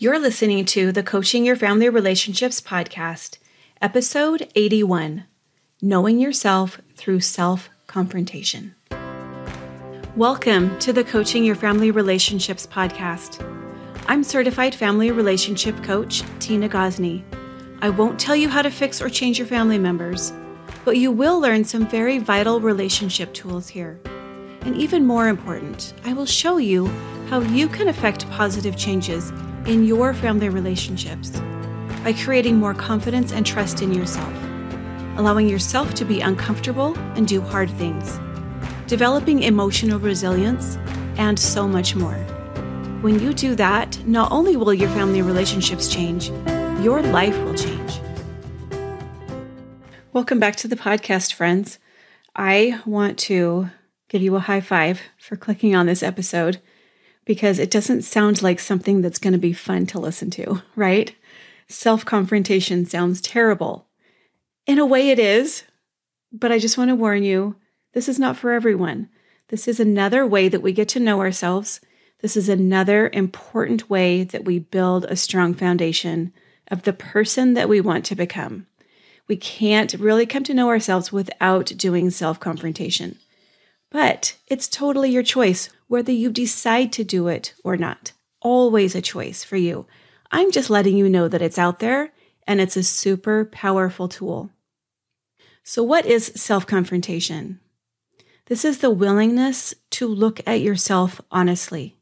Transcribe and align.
You're 0.00 0.20
listening 0.20 0.64
to 0.66 0.92
the 0.92 1.02
Coaching 1.02 1.44
Your 1.44 1.56
Family 1.56 1.88
Relationships 1.88 2.60
podcast, 2.60 3.38
episode 3.82 4.48
81 4.54 5.24
Knowing 5.82 6.20
Yourself 6.20 6.80
Through 6.94 7.18
Self 7.18 7.68
Confrontation. 7.88 8.76
Welcome 10.14 10.78
to 10.78 10.92
the 10.92 11.02
Coaching 11.02 11.44
Your 11.44 11.56
Family 11.56 11.90
Relationships 11.90 12.64
podcast. 12.64 13.42
I'm 14.06 14.22
certified 14.22 14.72
family 14.72 15.10
relationship 15.10 15.82
coach 15.82 16.22
Tina 16.38 16.68
Gosney. 16.68 17.24
I 17.82 17.90
won't 17.90 18.20
tell 18.20 18.36
you 18.36 18.48
how 18.48 18.62
to 18.62 18.70
fix 18.70 19.02
or 19.02 19.08
change 19.08 19.36
your 19.36 19.48
family 19.48 19.78
members, 19.78 20.32
but 20.84 20.96
you 20.96 21.10
will 21.10 21.40
learn 21.40 21.64
some 21.64 21.88
very 21.88 22.18
vital 22.18 22.60
relationship 22.60 23.34
tools 23.34 23.66
here. 23.66 23.98
And 24.60 24.76
even 24.76 25.04
more 25.04 25.26
important, 25.26 25.92
I 26.04 26.12
will 26.12 26.24
show 26.24 26.58
you 26.58 26.86
how 27.30 27.40
you 27.40 27.66
can 27.66 27.88
affect 27.88 28.30
positive 28.30 28.76
changes 28.76 29.32
in 29.68 29.84
your 29.84 30.14
family 30.14 30.48
relationships 30.48 31.28
by 32.02 32.14
creating 32.24 32.56
more 32.56 32.72
confidence 32.72 33.32
and 33.32 33.44
trust 33.44 33.82
in 33.82 33.92
yourself, 33.92 34.32
allowing 35.18 35.46
yourself 35.46 35.92
to 35.92 36.06
be 36.06 36.22
uncomfortable 36.22 36.96
and 37.16 37.28
do 37.28 37.42
hard 37.42 37.68
things, 37.72 38.18
developing 38.86 39.42
emotional 39.42 39.98
resilience, 39.98 40.76
and 41.18 41.38
so 41.38 41.68
much 41.68 41.94
more. 41.94 42.14
When 43.02 43.20
you 43.20 43.34
do 43.34 43.54
that, 43.56 44.02
not 44.06 44.32
only 44.32 44.56
will 44.56 44.72
your 44.72 44.88
family 44.88 45.20
relationships 45.20 45.92
change, 45.92 46.30
your 46.82 47.02
life 47.02 47.36
will 47.40 47.54
change. 47.54 48.00
Welcome 50.14 50.40
back 50.40 50.56
to 50.56 50.68
the 50.68 50.76
podcast, 50.76 51.34
friends. 51.34 51.78
I 52.34 52.80
want 52.86 53.18
to 53.18 53.68
give 54.08 54.22
you 54.22 54.34
a 54.34 54.40
high 54.40 54.62
five 54.62 55.02
for 55.18 55.36
clicking 55.36 55.76
on 55.76 55.84
this 55.84 56.02
episode 56.02 56.58
because 57.28 57.58
it 57.58 57.70
doesn't 57.70 58.00
sound 58.00 58.40
like 58.40 58.58
something 58.58 59.02
that's 59.02 59.18
going 59.18 59.34
to 59.34 59.38
be 59.38 59.52
fun 59.52 59.84
to 59.84 60.00
listen 60.00 60.30
to, 60.30 60.62
right? 60.74 61.14
Self 61.68 62.02
confrontation 62.02 62.86
sounds 62.86 63.20
terrible. 63.20 63.86
In 64.66 64.78
a 64.78 64.86
way, 64.86 65.10
it 65.10 65.18
is, 65.18 65.64
but 66.32 66.50
I 66.50 66.58
just 66.58 66.78
want 66.78 66.88
to 66.88 66.94
warn 66.94 67.22
you 67.22 67.56
this 67.92 68.08
is 68.08 68.18
not 68.18 68.38
for 68.38 68.52
everyone. 68.52 69.10
This 69.48 69.68
is 69.68 69.78
another 69.78 70.26
way 70.26 70.48
that 70.48 70.62
we 70.62 70.72
get 70.72 70.88
to 70.88 71.00
know 71.00 71.20
ourselves. 71.20 71.80
This 72.20 72.34
is 72.34 72.48
another 72.48 73.10
important 73.12 73.90
way 73.90 74.24
that 74.24 74.46
we 74.46 74.58
build 74.58 75.04
a 75.04 75.14
strong 75.14 75.52
foundation 75.52 76.32
of 76.70 76.84
the 76.84 76.94
person 76.94 77.52
that 77.52 77.68
we 77.68 77.78
want 77.78 78.06
to 78.06 78.14
become. 78.14 78.66
We 79.26 79.36
can't 79.36 79.92
really 79.92 80.24
come 80.24 80.44
to 80.44 80.54
know 80.54 80.70
ourselves 80.70 81.12
without 81.12 81.66
doing 81.76 82.08
self 82.08 82.40
confrontation. 82.40 83.18
But 83.90 84.36
it's 84.46 84.66
totally 84.66 85.10
your 85.10 85.22
choice 85.22 85.68
whether 85.88 86.12
you 86.12 86.30
decide 86.30 86.92
to 86.92 87.04
do 87.04 87.28
it 87.28 87.54
or 87.64 87.76
not. 87.76 88.12
Always 88.40 88.94
a 88.94 89.02
choice 89.02 89.42
for 89.42 89.56
you. 89.56 89.86
I'm 90.30 90.52
just 90.52 90.70
letting 90.70 90.96
you 90.96 91.08
know 91.08 91.26
that 91.26 91.42
it's 91.42 91.58
out 91.58 91.80
there 91.80 92.12
and 92.46 92.60
it's 92.60 92.76
a 92.76 92.82
super 92.82 93.44
powerful 93.44 94.08
tool. 94.08 94.50
So, 95.64 95.82
what 95.82 96.06
is 96.06 96.32
self 96.34 96.66
confrontation? 96.66 97.60
This 98.46 98.64
is 98.64 98.78
the 98.78 98.90
willingness 98.90 99.74
to 99.90 100.06
look 100.06 100.40
at 100.46 100.62
yourself 100.62 101.20
honestly, 101.30 101.98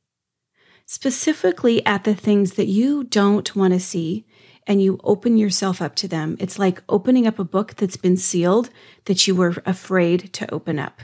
specifically 0.84 1.84
at 1.84 2.04
the 2.04 2.14
things 2.14 2.52
that 2.52 2.68
you 2.68 3.02
don't 3.02 3.56
want 3.56 3.72
to 3.72 3.80
see, 3.80 4.24
and 4.68 4.80
you 4.80 5.00
open 5.02 5.36
yourself 5.36 5.82
up 5.82 5.96
to 5.96 6.08
them. 6.08 6.36
It's 6.38 6.58
like 6.58 6.82
opening 6.88 7.26
up 7.26 7.40
a 7.40 7.44
book 7.44 7.74
that's 7.74 7.96
been 7.96 8.16
sealed 8.16 8.70
that 9.06 9.26
you 9.26 9.34
were 9.34 9.54
afraid 9.66 10.32
to 10.34 10.54
open 10.54 10.78
up. 10.78 11.00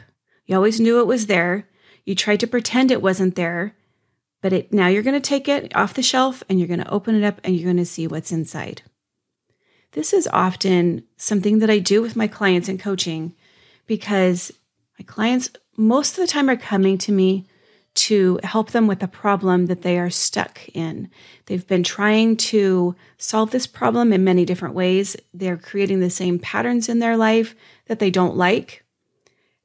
You 0.46 0.54
always 0.54 0.80
knew 0.80 1.00
it 1.00 1.06
was 1.08 1.26
there. 1.26 1.68
You 2.04 2.14
tried 2.14 2.40
to 2.40 2.46
pretend 2.46 2.90
it 2.90 3.02
wasn't 3.02 3.36
there, 3.36 3.74
but 4.40 4.52
it, 4.52 4.72
now 4.72 4.88
you're 4.88 5.02
going 5.02 5.20
to 5.20 5.28
take 5.28 5.48
it 5.48 5.74
off 5.76 5.94
the 5.94 6.02
shelf 6.02 6.42
and 6.48 6.58
you're 6.58 6.68
going 6.68 6.82
to 6.82 6.90
open 6.90 7.14
it 7.14 7.24
up 7.24 7.40
and 7.44 7.54
you're 7.54 7.64
going 7.64 7.76
to 7.76 7.84
see 7.84 8.06
what's 8.06 8.32
inside. 8.32 8.82
This 9.92 10.12
is 10.12 10.28
often 10.32 11.04
something 11.16 11.58
that 11.58 11.70
I 11.70 11.78
do 11.78 12.02
with 12.02 12.16
my 12.16 12.26
clients 12.26 12.68
in 12.68 12.78
coaching 12.78 13.34
because 13.86 14.50
my 14.98 15.04
clients 15.04 15.50
most 15.76 16.18
of 16.18 16.24
the 16.24 16.32
time 16.32 16.48
are 16.48 16.56
coming 16.56 16.98
to 16.98 17.12
me 17.12 17.46
to 17.94 18.40
help 18.42 18.70
them 18.70 18.86
with 18.86 19.02
a 19.02 19.08
problem 19.08 19.66
that 19.66 19.82
they 19.82 19.98
are 19.98 20.10
stuck 20.10 20.66
in. 20.70 21.10
They've 21.46 21.66
been 21.66 21.82
trying 21.82 22.38
to 22.38 22.96
solve 23.18 23.50
this 23.50 23.66
problem 23.66 24.12
in 24.12 24.24
many 24.24 24.46
different 24.46 24.74
ways. 24.74 25.14
They're 25.34 25.58
creating 25.58 26.00
the 26.00 26.10
same 26.10 26.38
patterns 26.38 26.88
in 26.88 27.00
their 27.00 27.18
life 27.18 27.54
that 27.86 27.98
they 27.98 28.10
don't 28.10 28.36
like. 28.36 28.84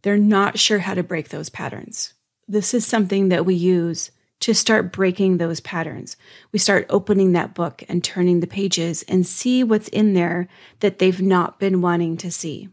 They're 0.02 0.18
not 0.18 0.60
sure 0.60 0.80
how 0.80 0.94
to 0.94 1.04
break 1.04 1.30
those 1.30 1.50
patterns. 1.50 2.14
This 2.48 2.74
is 2.74 2.86
something 2.86 3.30
that 3.30 3.46
we 3.46 3.56
use 3.56 4.12
to 4.40 4.54
start 4.54 4.92
breaking 4.92 5.38
those 5.38 5.60
patterns. 5.60 6.16
We 6.52 6.60
start 6.60 6.86
opening 6.90 7.32
that 7.32 7.56
book 7.56 7.84
and 7.90 8.04
turning 8.04 8.40
the 8.40 8.48
pages 8.48 9.04
and 9.04 9.26
see 9.26 9.64
what's 9.64 9.88
in 9.90 10.14
there 10.14 10.48
that 10.80 11.00
they've 11.00 11.22
not 11.22 11.60
been 11.60 11.82
wanting 11.82 12.18
to 12.18 12.32
see. 12.32 12.70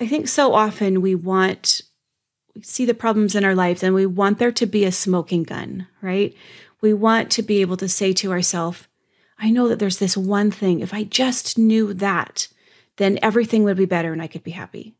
I 0.00 0.06
think 0.06 0.28
so 0.28 0.54
often 0.54 1.00
we 1.00 1.14
want 1.14 1.82
we 2.54 2.62
see 2.62 2.84
the 2.84 2.94
problems 2.94 3.36
in 3.36 3.44
our 3.44 3.54
lives 3.54 3.82
and 3.82 3.94
we 3.94 4.06
want 4.06 4.38
there 4.38 4.50
to 4.50 4.66
be 4.66 4.84
a 4.84 4.90
smoking 4.90 5.44
gun, 5.44 5.86
right? 6.02 6.34
We 6.80 6.92
want 6.92 7.30
to 7.32 7.42
be 7.42 7.60
able 7.60 7.76
to 7.76 7.88
say 7.88 8.12
to 8.14 8.32
ourselves, 8.32 8.88
I 9.38 9.50
know 9.50 9.68
that 9.68 9.78
there's 9.78 9.98
this 9.98 10.16
one 10.16 10.50
thing. 10.50 10.80
If 10.80 10.92
I 10.92 11.04
just 11.04 11.58
knew 11.58 11.94
that, 11.94 12.48
then 12.96 13.20
everything 13.22 13.62
would 13.64 13.76
be 13.76 13.84
better 13.84 14.12
and 14.12 14.20
I 14.20 14.26
could 14.26 14.42
be 14.42 14.50
happy. 14.50 14.96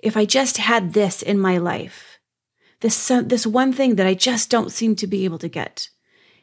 If 0.00 0.16
I 0.16 0.24
just 0.24 0.56
had 0.56 0.94
this 0.94 1.20
in 1.20 1.38
my 1.38 1.58
life, 1.58 2.15
this, 2.80 3.08
this 3.24 3.46
one 3.46 3.72
thing 3.72 3.96
that 3.96 4.06
I 4.06 4.14
just 4.14 4.50
don't 4.50 4.72
seem 4.72 4.96
to 4.96 5.06
be 5.06 5.24
able 5.24 5.38
to 5.38 5.48
get, 5.48 5.88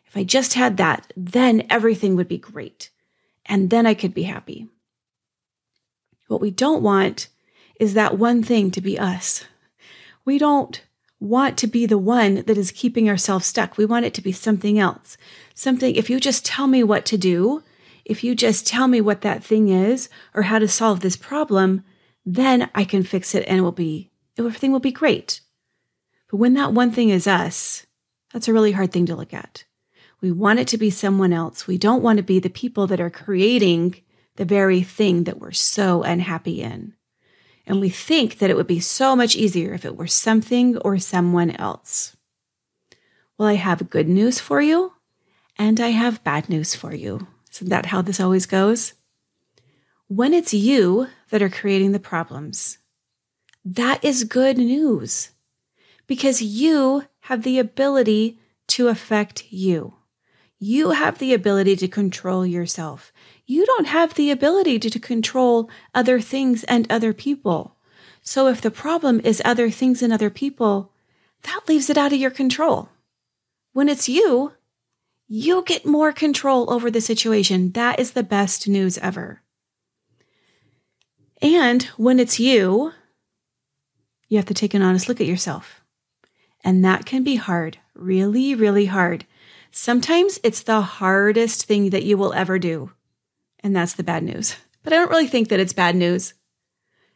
if 0.06 0.18
I 0.18 0.24
just 0.24 0.54
had 0.54 0.78
that, 0.78 1.12
then 1.18 1.66
everything 1.70 2.16
would 2.16 2.28
be 2.28 2.38
great. 2.38 2.90
And 3.46 3.70
then 3.70 3.86
I 3.86 3.94
could 3.94 4.14
be 4.14 4.24
happy. 4.24 4.70
What 6.28 6.42
we 6.42 6.52
don't 6.52 6.84
want 6.84 7.30
is 7.80 7.94
that 7.94 8.18
one 8.18 8.44
thing 8.44 8.72
to 8.72 8.82
be 8.82 8.98
us. 8.98 9.46
We 10.24 10.38
don't 10.38 10.82
want 11.20 11.58
to 11.58 11.68
be 11.68 11.86
the 11.86 11.98
one 11.98 12.44
that 12.44 12.58
is 12.58 12.72
keeping 12.72 13.10
ourselves 13.10 13.46
stuck. 13.46 13.78
We 13.78 13.86
want 13.86 14.06
it 14.06 14.14
to 14.16 14.22
be 14.22 14.32
something 14.32 14.78
else. 14.78 15.18
Something, 15.54 15.96
if 15.96 16.10
you 16.10 16.20
just 16.20 16.46
tell 16.46 16.68
me 16.68 16.84
what 16.84 17.06
to 17.08 17.18
do, 17.18 17.64
if 18.06 18.24
you 18.24 18.36
just 18.36 18.68
tell 18.68 18.88
me 18.88 19.02
what 19.02 19.22
that 19.22 19.44
thing 19.44 19.70
is 19.70 20.10
or 20.34 20.44
how 20.44 20.60
to 20.60 20.68
solve 20.68 21.00
this 21.00 21.16
problem, 21.16 21.84
then 22.26 22.70
I 22.76 22.84
can 22.84 23.04
fix 23.04 23.34
it 23.34 23.46
and 23.48 23.60
it 23.60 23.62
will 23.62 23.72
be, 23.72 24.12
everything 24.38 24.72
will 24.72 24.80
be 24.80 24.92
great. 24.92 25.42
But 26.34 26.40
when 26.40 26.56
that 26.56 26.74
one 26.74 26.90
thing 26.90 27.10
is 27.10 27.28
us, 27.28 27.86
that's 28.32 28.48
a 28.48 28.54
really 28.54 28.72
hard 28.72 28.92
thing 28.92 29.06
to 29.06 29.16
look 29.16 29.36
at. 29.36 29.66
We 30.20 30.32
want 30.32 30.58
it 30.58 30.68
to 30.70 30.80
be 30.80 30.90
someone 30.90 31.32
else. 31.32 31.68
We 31.68 31.78
don't 31.78 32.02
want 32.02 32.18
to 32.18 32.24
be 32.24 32.40
the 32.40 32.50
people 32.50 32.88
that 32.88 33.00
are 33.00 33.12
creating 33.12 34.02
the 34.38 34.44
very 34.44 34.82
thing 34.82 35.26
that 35.26 35.40
we're 35.40 35.52
so 35.52 36.02
unhappy 36.02 36.60
in. 36.64 36.96
And 37.68 37.80
we 37.80 37.90
think 37.90 38.40
that 38.40 38.50
it 38.50 38.56
would 38.56 38.66
be 38.66 38.80
so 38.80 39.16
much 39.16 39.36
easier 39.36 39.76
if 39.76 39.86
it 39.86 39.96
were 39.96 40.08
something 40.08 40.76
or 40.78 40.98
someone 40.98 41.52
else. 41.52 42.18
Well, 43.38 43.50
I 43.50 43.54
have 43.54 43.92
good 43.92 44.10
news 44.10 44.40
for 44.40 44.60
you, 44.60 44.94
and 45.60 45.80
I 45.80 45.90
have 45.90 46.24
bad 46.24 46.50
news 46.50 46.74
for 46.74 46.96
you. 46.96 47.28
Isn't 47.52 47.70
that 47.70 47.86
how 47.86 48.02
this 48.02 48.20
always 48.20 48.48
goes? 48.48 48.94
When 50.08 50.34
it's 50.34 50.52
you 50.52 51.10
that 51.30 51.44
are 51.44 51.50
creating 51.50 51.92
the 51.92 52.00
problems, 52.00 52.80
that 53.64 54.04
is 54.04 54.24
good 54.24 54.58
news 54.58 55.30
because 56.14 56.42
you 56.42 57.06
have 57.22 57.44
the 57.44 57.60
ability 57.60 58.40
to 58.68 58.88
affect 58.88 59.52
you. 59.52 59.96
You 60.60 60.92
have 60.92 61.18
the 61.18 61.34
ability 61.34 61.76
to 61.78 61.88
control 61.88 62.46
yourself 62.46 63.12
you 63.46 63.66
don't 63.66 63.88
have 63.88 64.14
the 64.14 64.32
ability 64.32 64.80
to, 64.80 64.90
to 64.90 65.00
control 65.00 65.70
other 65.94 66.20
things 66.20 66.64
and 66.66 66.90
other 66.90 67.14
people. 67.14 67.76
So 68.22 68.48
if 68.48 68.62
the 68.62 68.72
problem 68.72 69.20
is 69.24 69.42
other 69.44 69.70
things 69.70 70.02
and 70.02 70.14
other 70.14 70.30
people, 70.30 70.92
that 71.44 71.62
leaves 71.68 71.90
it 71.90 71.98
out 71.98 72.14
of 72.14 72.20
your 72.20 72.32
control. 72.32 72.90
When 73.74 73.90
it's 73.90 74.08
you, 74.08 74.54
you 75.28 75.64
get 75.66 75.86
more 75.86 76.14
control 76.14 76.72
over 76.72 76.90
the 76.90 77.02
situation. 77.02 77.72
That 77.72 78.00
is 78.00 78.12
the 78.12 78.24
best 78.24 78.68
news 78.68 78.98
ever. 79.00 79.42
And 81.42 81.84
when 81.98 82.20
it's 82.20 82.40
you, 82.40 82.94
you 84.30 84.38
have 84.38 84.46
to 84.46 84.54
take 84.54 84.74
an 84.74 84.82
honest 84.82 85.10
look 85.10 85.20
at 85.20 85.28
yourself. 85.28 85.83
And 86.64 86.84
that 86.86 87.06
can 87.06 87.24
be 87.24 87.36
hard, 87.36 87.78
really, 87.94 88.56
really 88.56 88.86
hard. 88.86 89.26
Sometimes 89.72 90.40
it's 90.44 90.64
the 90.64 90.82
hardest 90.82 91.66
thing 91.66 91.90
that 91.90 92.04
you 92.04 92.18
will 92.18 92.34
ever 92.34 92.60
do. 92.60 92.92
And 93.62 93.76
that's 93.76 93.94
the 93.94 94.04
bad 94.04 94.24
news. 94.24 94.56
But 94.84 94.94
I 94.94 94.98
don't 94.98 95.10
really 95.10 95.28
think 95.28 95.50
that 95.50 95.60
it's 95.60 95.74
bad 95.74 95.96
news. 95.96 96.34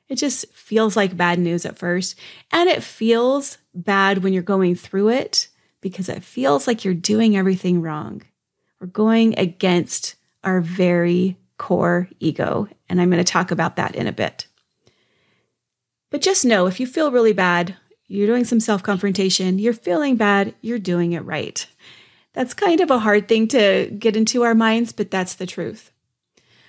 It 0.10 0.16
just 0.16 0.52
feels 0.54 0.96
like 0.96 1.18
bad 1.18 1.38
news 1.38 1.66
at 1.66 1.78
first. 1.78 2.18
And 2.52 2.70
it 2.70 2.84
feels 2.84 3.58
bad 3.74 4.24
when 4.24 4.34
you're 4.34 4.44
going 4.44 4.76
through 4.76 5.10
it 5.10 5.50
because 5.82 6.10
it 6.10 6.24
feels 6.24 6.66
like 6.66 6.84
you're 6.84 6.94
doing 6.94 7.38
everything 7.38 7.82
wrong. 7.82 8.24
We're 8.80 8.88
going 8.88 9.38
against 9.38 10.16
our 10.44 10.62
very 10.62 11.38
core 11.58 12.08
ego. 12.20 12.68
And 12.88 13.02
I'm 13.02 13.10
going 13.10 13.24
to 13.24 13.32
talk 13.32 13.52
about 13.52 13.76
that 13.76 13.96
in 13.96 14.08
a 14.08 14.14
bit. 14.14 14.48
But 16.10 16.22
just 16.22 16.46
know 16.46 16.68
if 16.68 16.80
you 16.80 16.88
feel 16.88 17.12
really 17.12 17.34
bad, 17.34 17.76
you're 18.08 18.28
doing 18.28 18.46
some 18.46 18.60
self 18.60 18.84
confrontation, 18.84 19.60
you're 19.60 19.74
feeling 19.74 20.16
bad, 20.16 20.56
you're 20.62 20.80
doing 20.80 21.14
it 21.14 21.26
right. 21.26 21.68
That's 22.34 22.54
kind 22.54 22.80
of 22.82 22.92
a 22.92 23.00
hard 23.00 23.28
thing 23.28 23.48
to 23.50 23.90
get 23.98 24.16
into 24.16 24.44
our 24.44 24.56
minds, 24.56 24.92
but 24.94 25.12
that's 25.12 25.34
the 25.36 25.46
truth. 25.46 25.92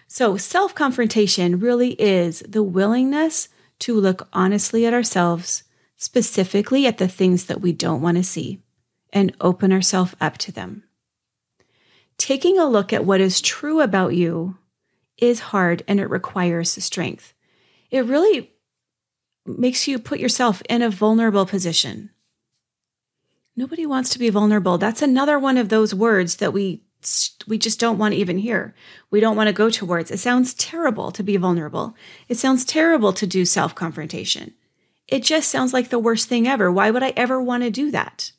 So, 0.07 0.37
self 0.37 0.75
confrontation 0.75 1.61
really 1.61 1.93
is 2.01 2.41
the 2.49 2.63
willingness 2.63 3.49
to 3.81 3.99
look 3.99 4.29
honestly 4.33 4.87
at 4.87 4.95
ourselves, 4.95 5.63
specifically 5.97 6.87
at 6.87 6.99
the 6.99 7.09
things 7.09 7.47
that 7.47 7.61
we 7.61 7.73
don't 7.73 8.03
want 8.03 8.17
to 8.17 8.25
see, 8.25 8.63
and 9.13 9.35
open 9.41 9.73
ourselves 9.73 10.15
up 10.21 10.39
to 10.39 10.53
them. 10.53 10.85
Taking 12.17 12.59
a 12.59 12.67
look 12.67 12.93
at 12.93 13.05
what 13.05 13.21
is 13.21 13.41
true 13.41 13.81
about 13.81 14.15
you 14.15 14.57
is 15.19 15.39
hard 15.41 15.83
and 15.87 16.01
it 16.01 16.11
requires 16.11 16.73
strength. 16.83 17.35
It 17.91 18.07
really 18.07 18.53
makes 19.57 19.89
you 19.89 19.99
put 19.99 20.21
yourself 20.21 20.63
in 20.69 20.83
a 20.83 20.91
vulnerable 20.91 21.47
position. 21.47 22.11
Nobody 23.57 23.87
wants 23.87 24.11
to 24.11 24.19
be 24.19 24.31
vulnerable. 24.31 24.79
That's 24.79 25.03
another 25.03 25.39
one 25.39 25.57
of 25.57 25.69
those 25.69 25.95
words 25.95 26.37
that 26.37 26.53
we 26.53 26.83
we 27.47 27.59
just 27.59 27.79
don't 27.79 27.99
want 27.99 28.13
to 28.15 28.21
even 28.21 28.39
hear. 28.39 28.75
We 29.11 29.21
don't 29.21 29.37
want 29.37 29.47
to 29.47 29.53
go 29.53 29.71
towards. 29.71 30.11
It 30.11 30.19
sounds 30.19 30.53
terrible 30.55 31.13
to 31.13 31.23
be 31.23 31.37
vulnerable. 31.37 31.95
It 32.29 32.37
sounds 32.39 32.65
terrible 32.65 33.13
to 33.13 33.27
do 33.27 33.45
self-confrontation. 33.45 34.53
It 35.07 35.23
just 35.23 35.49
sounds 35.49 35.73
like 35.73 35.91
the 35.91 35.99
worst 35.99 36.29
thing 36.29 36.49
ever. 36.49 36.73
Why 36.73 36.91
would 36.91 37.05
I 37.05 37.13
ever 37.17 37.41
want 37.41 37.63
to 37.63 37.71
do 37.71 37.93
that? 37.93 38.33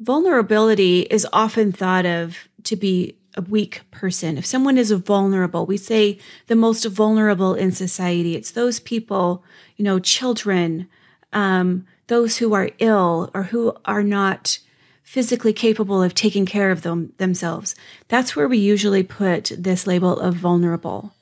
Vulnerability 0.00 1.02
is 1.02 1.26
often 1.32 1.70
thought 1.70 2.04
of 2.04 2.36
to 2.64 2.74
be 2.74 3.16
a 3.36 3.42
weak 3.42 3.82
person. 3.90 4.38
If 4.38 4.46
someone 4.46 4.78
is 4.78 4.90
vulnerable, 4.92 5.66
we 5.66 5.76
say 5.76 6.18
the 6.46 6.56
most 6.56 6.84
vulnerable 6.84 7.54
in 7.54 7.72
society. 7.72 8.36
It's 8.36 8.50
those 8.50 8.80
people, 8.80 9.44
you 9.76 9.84
know, 9.84 9.98
children, 9.98 10.88
um, 11.32 11.86
those 12.06 12.38
who 12.38 12.54
are 12.54 12.70
ill 12.78 13.30
or 13.34 13.44
who 13.44 13.74
are 13.84 14.02
not 14.02 14.58
physically 15.02 15.52
capable 15.52 16.02
of 16.02 16.14
taking 16.14 16.46
care 16.46 16.70
of 16.70 16.82
them 16.82 17.12
themselves. 17.18 17.74
That's 18.08 18.34
where 18.34 18.48
we 18.48 18.58
usually 18.58 19.02
put 19.02 19.52
this 19.56 19.86
label 19.86 20.18
of 20.18 20.34
vulnerable. 20.34 21.12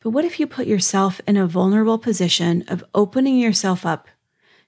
But 0.00 0.10
what 0.10 0.24
if 0.24 0.40
you 0.40 0.46
put 0.46 0.66
yourself 0.66 1.20
in 1.26 1.36
a 1.36 1.46
vulnerable 1.46 1.98
position 1.98 2.64
of 2.68 2.84
opening 2.94 3.38
yourself 3.38 3.84
up 3.84 4.08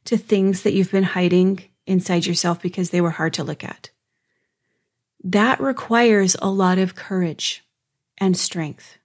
to 0.04 0.18
things 0.18 0.62
that 0.62 0.74
you've 0.74 0.90
been 0.90 1.04
hiding 1.04 1.64
inside 1.86 2.26
yourself 2.26 2.60
because 2.60 2.90
they 2.90 3.00
were 3.00 3.10
hard 3.10 3.32
to 3.34 3.44
look 3.44 3.64
at? 3.64 3.90
That 5.24 5.60
requires 5.60 6.36
a 6.42 6.50
lot 6.50 6.78
of 6.78 6.94
courage 6.94 7.64
and 8.18 8.36
strength. 8.36 8.98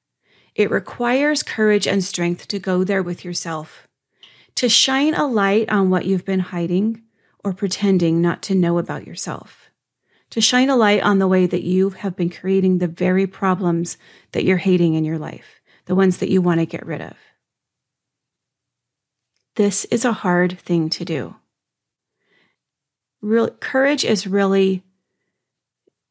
It 0.55 0.71
requires 0.71 1.43
courage 1.43 1.87
and 1.87 2.03
strength 2.03 2.47
to 2.47 2.59
go 2.59 2.83
there 2.83 3.03
with 3.03 3.23
yourself, 3.23 3.87
to 4.55 4.67
shine 4.67 5.13
a 5.13 5.27
light 5.27 5.69
on 5.69 5.91
what 5.91 6.05
you've 6.05 6.25
been 6.25 6.39
hiding 6.39 7.03
or 7.43 7.53
pretending 7.53 8.21
not 8.21 8.41
to 8.43 8.55
know 8.55 8.79
about 8.79 9.05
yourself, 9.05 9.69
to 10.31 10.41
shine 10.41 10.69
a 10.69 10.75
light 10.75 11.03
on 11.03 11.19
the 11.19 11.27
way 11.27 11.45
that 11.45 11.63
you 11.63 11.91
have 11.91 12.15
been 12.15 12.31
creating 12.31 12.79
the 12.79 12.87
very 12.87 13.27
problems 13.27 13.97
that 14.31 14.43
you're 14.43 14.57
hating 14.57 14.95
in 14.95 15.05
your 15.05 15.19
life, 15.19 15.61
the 15.85 15.95
ones 15.95 16.17
that 16.17 16.29
you 16.29 16.41
want 16.41 16.59
to 16.59 16.65
get 16.65 16.85
rid 16.85 17.01
of. 17.01 17.15
This 19.55 19.85
is 19.85 20.03
a 20.03 20.13
hard 20.13 20.59
thing 20.59 20.89
to 20.89 21.05
do. 21.05 21.35
Real 23.21 23.49
courage 23.49 24.03
is 24.03 24.25
really 24.25 24.83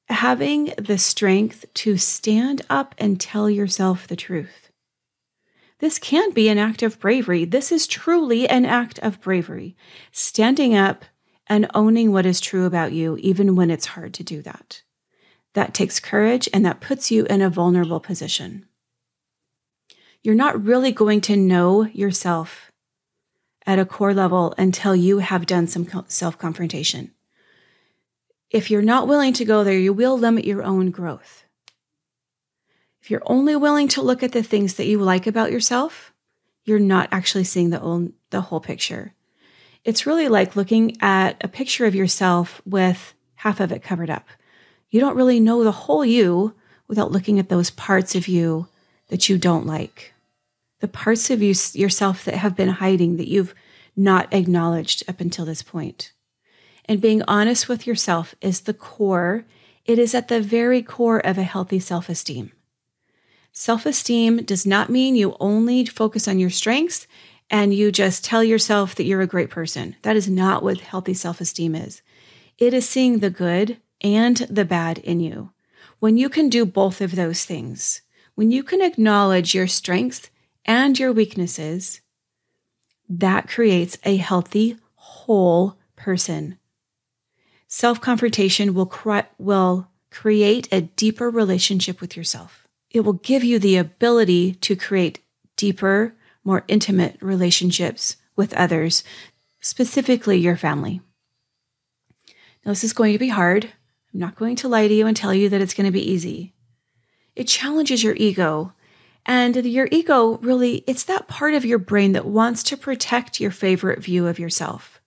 having 0.08 0.72
the 0.78 0.98
strength 0.98 1.64
to 1.74 1.96
stand 1.96 2.62
up 2.70 2.94
and 2.98 3.20
tell 3.20 3.50
yourself 3.50 4.06
the 4.06 4.16
truth. 4.16 4.70
This 5.78 5.98
can 5.98 6.30
be 6.32 6.48
an 6.48 6.58
act 6.58 6.82
of 6.82 6.98
bravery. 7.00 7.44
This 7.44 7.70
is 7.70 7.86
truly 7.86 8.48
an 8.48 8.64
act 8.64 8.98
of 9.00 9.20
bravery. 9.20 9.76
Standing 10.10 10.74
up 10.74 11.04
and 11.46 11.70
owning 11.74 12.12
what 12.12 12.26
is 12.26 12.40
true 12.40 12.64
about 12.64 12.92
you, 12.92 13.16
even 13.18 13.56
when 13.56 13.70
it's 13.70 13.86
hard 13.86 14.14
to 14.14 14.24
do 14.24 14.42
that. 14.42 14.82
That 15.54 15.74
takes 15.74 16.00
courage 16.00 16.48
and 16.52 16.64
that 16.64 16.80
puts 16.80 17.10
you 17.10 17.24
in 17.26 17.42
a 17.42 17.50
vulnerable 17.50 18.00
position. 18.00 18.66
You're 20.22 20.34
not 20.34 20.62
really 20.62 20.92
going 20.92 21.20
to 21.22 21.36
know 21.36 21.84
yourself 21.84 22.72
at 23.66 23.78
a 23.78 23.84
core 23.84 24.14
level 24.14 24.54
until 24.56 24.96
you 24.96 25.18
have 25.18 25.46
done 25.46 25.66
some 25.66 25.86
self 26.08 26.38
confrontation. 26.38 27.12
If 28.50 28.70
you're 28.70 28.82
not 28.82 29.08
willing 29.08 29.32
to 29.34 29.44
go 29.44 29.64
there, 29.64 29.78
you 29.78 29.92
will 29.92 30.16
limit 30.16 30.44
your 30.44 30.62
own 30.62 30.90
growth. 30.90 31.44
If 33.00 33.10
you're 33.10 33.22
only 33.26 33.56
willing 33.56 33.88
to 33.88 34.02
look 34.02 34.22
at 34.22 34.32
the 34.32 34.42
things 34.42 34.74
that 34.74 34.86
you 34.86 34.98
like 34.98 35.26
about 35.26 35.52
yourself, 35.52 36.12
you're 36.64 36.78
not 36.78 37.08
actually 37.12 37.44
seeing 37.44 37.70
the 37.70 37.78
whole, 37.78 38.08
the 38.30 38.40
whole 38.40 38.60
picture. 38.60 39.14
It's 39.84 40.06
really 40.06 40.28
like 40.28 40.56
looking 40.56 40.96
at 41.00 41.42
a 41.42 41.48
picture 41.48 41.86
of 41.86 41.94
yourself 41.94 42.60
with 42.66 43.14
half 43.36 43.60
of 43.60 43.70
it 43.70 43.82
covered 43.82 44.10
up. 44.10 44.26
You 44.90 45.00
don't 45.00 45.16
really 45.16 45.38
know 45.38 45.62
the 45.62 45.72
whole 45.72 46.04
you 46.04 46.54
without 46.88 47.12
looking 47.12 47.38
at 47.38 47.48
those 47.48 47.70
parts 47.70 48.14
of 48.14 48.26
you 48.26 48.68
that 49.08 49.28
you 49.28 49.38
don't 49.38 49.66
like. 49.66 50.14
The 50.80 50.88
parts 50.88 51.30
of 51.30 51.42
you 51.42 51.54
yourself 51.72 52.24
that 52.24 52.34
have 52.34 52.56
been 52.56 52.68
hiding 52.68 53.16
that 53.16 53.28
you've 53.28 53.54
not 53.96 54.32
acknowledged 54.32 55.04
up 55.08 55.20
until 55.20 55.44
this 55.44 55.62
point. 55.62 56.12
And 56.88 57.00
being 57.00 57.22
honest 57.26 57.68
with 57.68 57.86
yourself 57.86 58.34
is 58.40 58.60
the 58.60 58.74
core, 58.74 59.44
it 59.84 59.98
is 59.98 60.14
at 60.14 60.28
the 60.28 60.40
very 60.40 60.82
core 60.82 61.18
of 61.18 61.38
a 61.38 61.42
healthy 61.42 61.78
self 61.78 62.08
esteem. 62.08 62.52
Self 63.52 63.86
esteem 63.86 64.38
does 64.44 64.66
not 64.66 64.90
mean 64.90 65.16
you 65.16 65.36
only 65.40 65.84
focus 65.86 66.28
on 66.28 66.38
your 66.38 66.50
strengths 66.50 67.06
and 67.50 67.72
you 67.72 67.92
just 67.92 68.24
tell 68.24 68.42
yourself 68.42 68.94
that 68.94 69.04
you're 69.04 69.22
a 69.22 69.26
great 69.26 69.50
person. 69.50 69.96
That 70.02 70.16
is 70.16 70.28
not 70.28 70.62
what 70.62 70.80
healthy 70.80 71.14
self 71.14 71.40
esteem 71.40 71.74
is. 71.74 72.02
It 72.58 72.74
is 72.74 72.88
seeing 72.88 73.18
the 73.18 73.30
good 73.30 73.78
and 74.00 74.36
the 74.36 74.64
bad 74.64 74.98
in 74.98 75.20
you. 75.20 75.52
When 75.98 76.16
you 76.16 76.28
can 76.28 76.48
do 76.48 76.66
both 76.66 77.00
of 77.00 77.16
those 77.16 77.44
things, 77.44 78.02
when 78.34 78.50
you 78.50 78.62
can 78.62 78.82
acknowledge 78.82 79.54
your 79.54 79.66
strengths 79.66 80.30
and 80.64 80.98
your 80.98 81.12
weaknesses, 81.12 82.00
that 83.08 83.48
creates 83.48 83.96
a 84.04 84.16
healthy, 84.16 84.76
whole 84.94 85.78
person. 85.94 86.58
Self 87.68 88.00
confrontation 88.00 88.74
will, 88.74 88.86
cre- 88.86 89.28
will 89.38 89.88
create 90.10 90.68
a 90.70 90.82
deeper 90.82 91.28
relationship 91.30 92.00
with 92.00 92.16
yourself. 92.16 92.66
It 92.90 93.00
will 93.00 93.14
give 93.14 93.44
you 93.44 93.58
the 93.58 93.76
ability 93.76 94.54
to 94.54 94.76
create 94.76 95.20
deeper, 95.56 96.14
more 96.44 96.64
intimate 96.68 97.16
relationships 97.20 98.16
with 98.36 98.54
others, 98.54 99.02
specifically 99.60 100.38
your 100.38 100.56
family. 100.56 101.00
Now, 102.64 102.72
this 102.72 102.84
is 102.84 102.92
going 102.92 103.12
to 103.12 103.18
be 103.18 103.28
hard. 103.28 103.64
I'm 104.14 104.20
not 104.20 104.36
going 104.36 104.56
to 104.56 104.68
lie 104.68 104.88
to 104.88 104.94
you 104.94 105.06
and 105.06 105.16
tell 105.16 105.34
you 105.34 105.48
that 105.48 105.60
it's 105.60 105.74
going 105.74 105.86
to 105.86 105.92
be 105.92 106.10
easy. 106.10 106.54
It 107.34 107.48
challenges 107.48 108.02
your 108.02 108.14
ego. 108.16 108.72
And 109.24 109.56
your 109.66 109.88
ego 109.90 110.38
really, 110.38 110.84
it's 110.86 111.04
that 111.04 111.28
part 111.28 111.54
of 111.54 111.64
your 111.64 111.78
brain 111.78 112.12
that 112.12 112.26
wants 112.26 112.62
to 112.64 112.76
protect 112.76 113.40
your 113.40 113.50
favorite 113.50 113.98
view 113.98 114.26
of 114.26 114.38
yourself. 114.38 115.00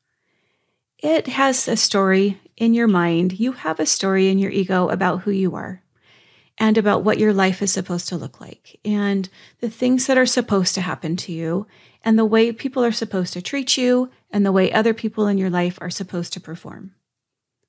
It 0.98 1.28
has 1.28 1.68
a 1.68 1.78
story 1.78 2.40
in 2.60 2.76
your 2.76 2.88
mind. 2.88 3.40
You 3.40 3.54
have 3.54 3.80
a 3.80 3.86
story 3.88 4.28
in 4.28 4.38
your 4.38 4.52
ego 4.52 4.90
about 4.90 5.22
who 5.22 5.32
you 5.32 5.56
are 5.56 5.82
and 6.60 6.78
about 6.78 7.04
what 7.04 7.18
your 7.18 7.34
life 7.34 7.62
is 7.62 7.72
supposed 7.72 8.08
to 8.10 8.18
look 8.18 8.40
like 8.40 8.80
and 8.86 9.28
the 9.62 9.70
things 9.70 10.06
that 10.06 10.18
are 10.18 10.26
supposed 10.26 10.76
to 10.76 10.82
happen 10.82 11.16
to 11.16 11.32
you 11.32 11.66
and 12.04 12.20
the 12.20 12.26
way 12.26 12.52
people 12.52 12.84
are 12.84 12.92
supposed 12.92 13.34
to 13.34 13.42
treat 13.42 13.78
you 13.78 14.12
and 14.30 14.46
the 14.46 14.52
way 14.52 14.72
other 14.72 14.94
people 14.94 15.26
in 15.26 15.38
your 15.38 15.50
life 15.50 15.78
are 15.82 15.90
supposed 15.90 16.34
to 16.34 16.40
perform. 16.40 16.94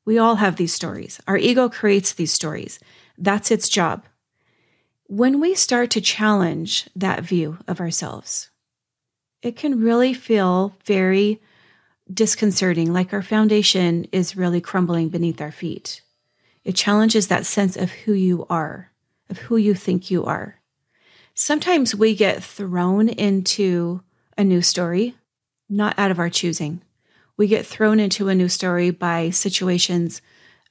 We 0.05 0.19
all 0.19 0.37
have 0.37 0.57
these 0.57 0.75
stories. 0.75 1.21
Our 1.29 1.39
ego 1.39 1.69
creates 1.69 2.13
these 2.13 2.33
stories. 2.33 2.81
That's 3.17 3.51
its 3.51 3.69
job. 3.69 4.05
When 5.05 5.41
we 5.41 5.55
start 5.55 5.91
to 5.91 6.01
challenge 6.01 6.89
that 6.97 7.23
view 7.23 7.59
of 7.69 7.81
ourselves, 7.81 8.51
it 9.43 9.57
can 9.57 9.81
really 9.81 10.15
feel 10.15 10.77
very 10.85 11.41
disconcerting, 12.13 12.93
like 12.93 13.13
our 13.13 13.23
foundation 13.23 14.07
is 14.13 14.37
really 14.37 14.61
crumbling 14.61 15.09
beneath 15.09 15.41
our 15.41 15.53
feet. 15.53 16.03
It 16.65 16.75
challenges 16.75 17.29
that 17.29 17.47
sense 17.47 17.77
of 17.77 17.91
who 17.91 18.13
you 18.13 18.47
are, 18.51 18.91
of 19.29 19.39
who 19.39 19.57
you 19.57 19.75
think 19.75 20.11
you 20.11 20.25
are. 20.25 20.61
Sometimes 21.35 21.95
we 21.95 22.15
get 22.15 22.43
thrown 22.43 23.09
into 23.09 24.03
a 24.37 24.45
new 24.45 24.61
story, 24.61 25.15
not 25.69 25.99
out 25.99 26.11
of 26.11 26.19
our 26.19 26.31
choosing. 26.31 26.83
We 27.37 27.47
get 27.47 27.65
thrown 27.65 27.99
into 28.01 28.29
a 28.29 28.35
new 28.35 28.49
story 28.49 28.91
by 28.91 29.31
situations 29.31 30.21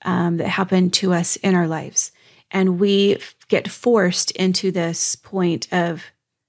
um, 0.03 0.38
that 0.38 0.48
happen 0.48 0.91
to 0.91 1.13
us 1.13 1.36
in 1.38 1.55
our 1.55 1.67
lives. 1.67 2.12
And 2.51 2.79
we 2.79 3.17
get 3.48 3.69
forced 3.69 4.31
into 4.31 4.72
this 4.72 5.15
point 5.15 5.67
of 5.72 6.03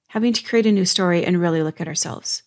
having 0.08 0.32
to 0.32 0.42
create 0.42 0.66
a 0.66 0.72
new 0.72 0.84
story 0.84 1.24
and 1.24 1.40
really 1.40 1.62
look 1.62 1.80
at 1.80 1.88
ourselves. 1.88 2.42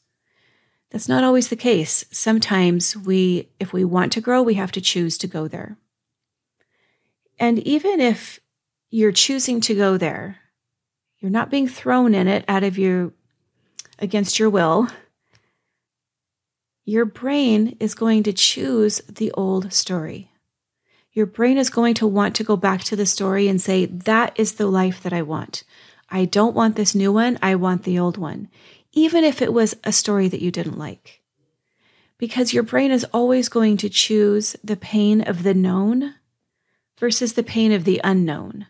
That's 0.93 1.09
not 1.09 1.23
always 1.23 1.49
the 1.49 1.55
case. 1.55 2.05
Sometimes 2.11 2.95
we, 2.95 3.49
if 3.59 3.73
we 3.73 3.83
want 3.83 4.11
to 4.13 4.21
grow, 4.21 4.43
we 4.43 4.53
have 4.53 4.71
to 4.73 4.79
choose 4.79 5.17
to 5.17 5.27
go 5.27 5.47
there. 5.47 5.75
And 7.39 7.57
even 7.59 7.99
if 7.99 8.39
you're 8.91 9.11
choosing 9.11 9.59
to 9.61 9.73
go 9.73 9.97
there, 9.97 10.37
you're 11.17 11.31
not 11.31 11.49
being 11.49 11.67
thrown 11.67 12.13
in 12.13 12.27
it 12.27 12.45
out 12.47 12.63
of 12.63 12.77
your, 12.77 13.11
against 13.97 14.37
your 14.37 14.51
will. 14.51 14.87
Your 16.85 17.05
brain 17.05 17.75
is 17.79 17.95
going 17.95 18.21
to 18.23 18.33
choose 18.33 19.01
the 19.09 19.31
old 19.31 19.73
story. 19.73 20.29
your 21.11 21.25
brain 21.25 21.57
is 21.57 21.69
going 21.69 21.93
to 21.95 22.07
want 22.07 22.35
to 22.35 22.43
go 22.43 22.55
back 22.55 22.83
to 22.83 22.95
the 22.95 23.05
story 23.05 23.47
and 23.47 23.61
say, 23.61 23.85
That 23.85 24.33
is 24.35 24.53
the 24.53 24.67
life 24.67 25.01
that 25.01 25.13
I 25.13 25.21
want. 25.23 25.63
I 26.09 26.25
don't 26.25 26.55
want 26.55 26.75
this 26.75 26.93
new 26.93 27.11
one. 27.11 27.39
I 27.41 27.55
want 27.55 27.83
the 27.83 27.97
old 27.97 28.17
one, 28.17 28.49
even 28.93 29.23
if 29.23 29.41
it 29.41 29.51
was 29.51 29.75
a 29.83 29.91
story 29.91 30.27
that 30.27 30.41
you 30.41 30.51
didn't 30.51 30.77
like. 30.77 31.21
Because 32.17 32.53
your 32.53 32.63
brain 32.63 32.91
is 32.91 33.05
always 33.05 33.49
going 33.49 33.75
to 33.77 33.89
choose 33.89 34.55
the 34.63 34.77
pain 34.77 35.21
of 35.21 35.43
the 35.43 35.53
known 35.53 36.15
versus 36.97 37.33
the 37.33 37.43
pain 37.43 37.71
of 37.71 37.83
the 37.83 37.99
unknown. 38.03 38.67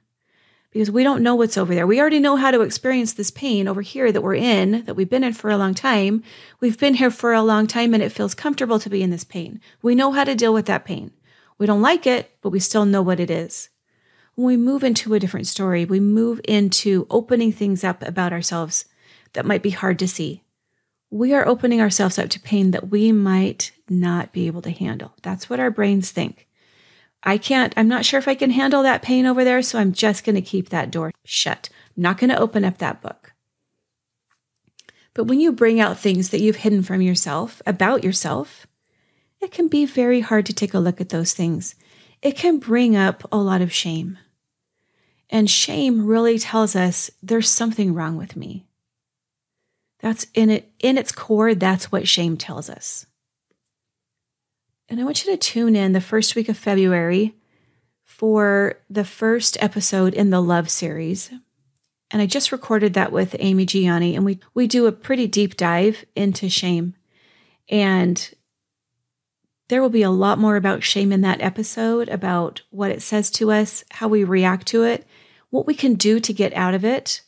Because 0.71 0.89
we 0.89 1.03
don't 1.03 1.21
know 1.21 1.35
what's 1.35 1.57
over 1.57 1.75
there. 1.75 1.85
We 1.85 1.99
already 1.99 2.19
know 2.19 2.35
how 2.35 2.49
to 2.49 2.61
experience 2.61 3.13
this 3.13 3.29
pain 3.29 3.67
over 3.67 3.81
here 3.81 4.11
that 4.11 4.23
we're 4.23 4.33
in, 4.33 4.85
that 4.85 4.95
we've 4.95 5.09
been 5.09 5.23
in 5.23 5.33
for 5.33 5.51
a 5.51 5.57
long 5.57 5.75
time. 5.75 6.23
We've 6.61 6.79
been 6.79 6.95
here 6.95 7.11
for 7.11 7.33
a 7.33 7.43
long 7.43 7.67
time 7.67 7.93
and 7.93 8.01
it 8.01 8.11
feels 8.11 8.33
comfortable 8.33 8.79
to 8.79 8.89
be 8.89 9.03
in 9.03 9.11
this 9.11 9.23
pain. 9.23 9.61
We 9.83 9.93
know 9.93 10.11
how 10.13 10.23
to 10.23 10.33
deal 10.33 10.53
with 10.53 10.65
that 10.65 10.85
pain. 10.85 11.11
We 11.59 11.67
don't 11.67 11.83
like 11.83 12.07
it, 12.07 12.31
but 12.41 12.49
we 12.49 12.59
still 12.59 12.85
know 12.85 13.03
what 13.03 13.19
it 13.19 13.29
is. 13.29 13.69
When 14.33 14.47
we 14.47 14.57
move 14.57 14.83
into 14.83 15.13
a 15.13 15.19
different 15.19 15.45
story, 15.45 15.85
we 15.85 15.99
move 15.99 16.41
into 16.45 17.05
opening 17.11 17.51
things 17.51 17.83
up 17.83 18.01
about 18.01 18.33
ourselves 18.33 18.85
that 19.33 19.45
might 19.45 19.63
be 19.63 19.71
hard 19.71 19.99
to 19.99 20.07
see. 20.07 20.43
We 21.09 21.33
are 21.33 21.47
opening 21.47 21.79
ourselves 21.79 22.17
up 22.17 22.29
to 22.29 22.39
pain 22.39 22.71
that 22.71 22.89
we 22.89 23.11
might 23.11 23.71
not 23.89 24.31
be 24.31 24.47
able 24.47 24.61
to 24.63 24.71
handle. 24.71 25.13
That's 25.21 25.49
what 25.49 25.59
our 25.59 25.69
brains 25.69 26.11
think. 26.11 26.47
I 27.21 27.37
can't, 27.37 27.73
I'm 27.77 27.87
not 27.87 28.05
sure 28.05 28.17
if 28.17 28.27
I 28.27 28.35
can 28.35 28.49
handle 28.49 28.83
that 28.83 29.01
pain 29.01 29.25
over 29.25 29.43
there, 29.43 29.61
so 29.61 29.79
I'm 29.79 29.93
just 29.93 30.25
going 30.25 30.35
to 30.35 30.41
keep 30.41 30.69
that 30.69 30.91
door 30.91 31.11
shut. 31.23 31.69
I'm 31.95 32.03
not 32.03 32.17
going 32.17 32.29
to 32.29 32.39
open 32.39 32.65
up 32.65 32.79
that 32.79 33.01
book. 33.01 33.33
But 35.13 35.25
when 35.25 35.39
you 35.39 35.51
bring 35.51 35.79
out 35.79 35.99
things 35.99 36.29
that 36.29 36.41
you've 36.41 36.57
hidden 36.57 36.83
from 36.83 37.01
yourself 37.01 37.61
about 37.65 38.03
yourself, 38.03 38.65
it 39.39 39.51
can 39.51 39.67
be 39.67 39.85
very 39.85 40.21
hard 40.21 40.45
to 40.47 40.53
take 40.53 40.73
a 40.73 40.79
look 40.79 40.99
at 40.99 41.09
those 41.09 41.33
things. 41.33 41.75
It 42.21 42.35
can 42.35 42.57
bring 42.57 42.95
up 42.95 43.23
a 43.31 43.37
lot 43.37 43.61
of 43.61 43.71
shame. 43.71 44.17
And 45.29 45.49
shame 45.49 46.05
really 46.05 46.39
tells 46.39 46.75
us 46.75 47.11
there's 47.21 47.49
something 47.49 47.93
wrong 47.93 48.17
with 48.17 48.35
me. 48.35 48.65
That's 50.03 50.27
in 50.33 50.49
it 50.49 50.69
in 50.79 50.97
its 50.97 51.13
core 51.13 51.55
that's 51.55 51.89
what 51.89 52.09
shame 52.09 52.35
tells 52.35 52.69
us. 52.69 53.05
And 54.89 54.99
I 54.99 55.05
want 55.05 55.25
you 55.25 55.31
to 55.31 55.37
tune 55.37 55.77
in 55.77 55.93
the 55.93 56.01
first 56.01 56.35
week 56.35 56.49
of 56.49 56.57
February 56.57 57.35
for 58.03 58.79
the 58.89 59.05
first 59.05 59.57
episode 59.61 60.13
in 60.13 60.29
the 60.29 60.41
Love 60.41 60.69
series. 60.69 61.31
And 62.11 62.21
I 62.21 62.25
just 62.25 62.51
recorded 62.51 62.93
that 62.93 63.13
with 63.13 63.35
Amy 63.39 63.65
Gianni, 63.65 64.15
and 64.15 64.25
we, 64.25 64.39
we 64.53 64.67
do 64.67 64.85
a 64.85 64.91
pretty 64.91 65.25
deep 65.25 65.55
dive 65.57 66.05
into 66.15 66.49
shame. 66.49 66.95
And 67.69 68.29
there 69.69 69.81
will 69.81 69.89
be 69.89 70.03
a 70.03 70.11
lot 70.11 70.37
more 70.37 70.57
about 70.57 70.83
shame 70.83 71.11
in 71.11 71.21
that 71.21 71.41
episode, 71.41 72.09
about 72.09 72.61
what 72.69 72.91
it 72.91 73.01
says 73.01 73.31
to 73.31 73.51
us, 73.51 73.83
how 73.89 74.09
we 74.09 74.25
react 74.25 74.67
to 74.67 74.83
it, 74.83 75.07
what 75.49 75.65
we 75.65 75.73
can 75.73 75.95
do 75.95 76.19
to 76.19 76.33
get 76.33 76.53
out 76.53 76.75
of 76.75 76.85
it. 76.85 77.22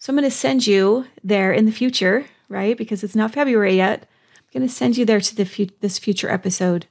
So 0.00 0.10
I'm 0.10 0.16
going 0.16 0.28
to 0.28 0.34
send 0.34 0.66
you 0.66 1.04
there 1.22 1.52
in 1.52 1.66
the 1.66 1.72
future, 1.72 2.24
right? 2.48 2.76
Because 2.76 3.04
it's 3.04 3.14
not 3.14 3.34
February 3.34 3.76
yet. 3.76 4.08
I'm 4.38 4.60
going 4.60 4.66
to 4.66 4.74
send 4.74 4.96
you 4.96 5.04
there 5.04 5.20
to 5.20 5.36
the 5.36 5.44
fu- 5.44 5.68
this 5.80 5.98
future 5.98 6.30
episode 6.30 6.86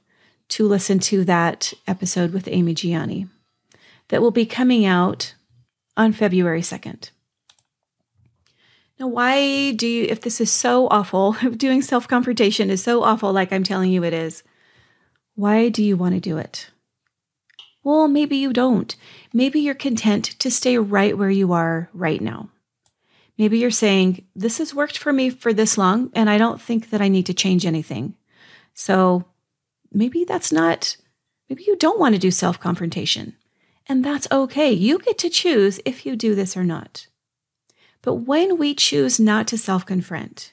to 0.50 0.66
listen 0.66 1.00
to 1.00 1.24
that 1.24 1.74
episode 1.88 2.32
with 2.32 2.46
Amy 2.46 2.72
Gianni 2.72 3.26
that 4.08 4.22
will 4.22 4.30
be 4.30 4.46
coming 4.46 4.86
out 4.86 5.34
on 5.96 6.12
February 6.12 6.60
2nd. 6.60 7.10
Now, 9.00 9.08
why 9.08 9.72
do 9.72 9.88
you, 9.88 10.04
if 10.04 10.20
this 10.20 10.40
is 10.40 10.52
so 10.52 10.86
awful, 10.88 11.32
doing 11.56 11.82
self 11.82 12.06
confrontation 12.06 12.70
is 12.70 12.80
so 12.80 13.02
awful, 13.02 13.32
like 13.32 13.52
I'm 13.52 13.64
telling 13.64 13.90
you 13.90 14.04
it 14.04 14.14
is, 14.14 14.44
why 15.34 15.68
do 15.68 15.82
you 15.82 15.96
want 15.96 16.14
to 16.14 16.20
do 16.20 16.38
it? 16.38 16.70
Well, 17.82 18.06
maybe 18.06 18.36
you 18.36 18.52
don't. 18.52 18.94
Maybe 19.32 19.58
you're 19.58 19.74
content 19.74 20.26
to 20.38 20.48
stay 20.48 20.78
right 20.78 21.18
where 21.18 21.30
you 21.30 21.52
are 21.52 21.90
right 21.92 22.20
now. 22.20 22.50
Maybe 23.40 23.58
you're 23.58 23.70
saying, 23.70 24.26
This 24.36 24.58
has 24.58 24.74
worked 24.74 24.98
for 24.98 25.14
me 25.14 25.30
for 25.30 25.54
this 25.54 25.78
long, 25.78 26.10
and 26.12 26.28
I 26.28 26.36
don't 26.36 26.60
think 26.60 26.90
that 26.90 27.00
I 27.00 27.08
need 27.08 27.24
to 27.24 27.32
change 27.32 27.64
anything. 27.64 28.14
So 28.74 29.24
maybe 29.90 30.24
that's 30.24 30.52
not, 30.52 30.98
maybe 31.48 31.64
you 31.66 31.74
don't 31.74 31.98
want 31.98 32.14
to 32.14 32.20
do 32.20 32.30
self 32.30 32.60
confrontation. 32.60 33.34
And 33.86 34.04
that's 34.04 34.28
okay. 34.30 34.70
You 34.70 34.98
get 34.98 35.16
to 35.20 35.30
choose 35.30 35.80
if 35.86 36.04
you 36.04 36.16
do 36.16 36.34
this 36.34 36.54
or 36.54 36.64
not. 36.64 37.06
But 38.02 38.16
when 38.16 38.58
we 38.58 38.74
choose 38.74 39.18
not 39.18 39.48
to 39.48 39.56
self 39.56 39.86
confront, 39.86 40.52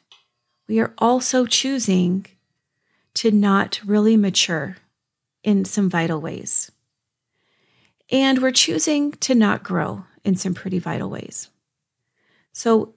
we 0.69 0.79
are 0.79 0.93
also 0.97 1.45
choosing 1.45 2.25
to 3.15 3.31
not 3.31 3.81
really 3.85 4.15
mature 4.15 4.77
in 5.43 5.65
some 5.65 5.89
vital 5.89 6.21
ways. 6.21 6.71
And 8.09 8.41
we're 8.41 8.51
choosing 8.51 9.11
to 9.11 9.35
not 9.35 9.61
grow 9.61 10.05
in 10.23 10.37
some 10.37 10.53
pretty 10.53 10.79
vital 10.79 11.09
ways. 11.09 11.49
So 12.57 12.95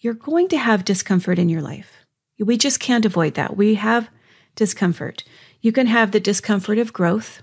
you're 0.00 0.14
going 0.14 0.48
to 0.48 0.56
have 0.56 0.86
discomfort 0.86 1.38
in 1.38 1.50
your 1.50 1.60
life. 1.60 2.06
We 2.38 2.56
just 2.56 2.80
can't 2.80 3.04
avoid 3.04 3.34
that. 3.34 3.54
We 3.54 3.74
have 3.74 4.08
discomfort. 4.56 5.24
You 5.60 5.72
can 5.72 5.88
have 5.88 6.10
the 6.10 6.20
discomfort 6.20 6.78
of 6.78 6.94
growth, 6.94 7.42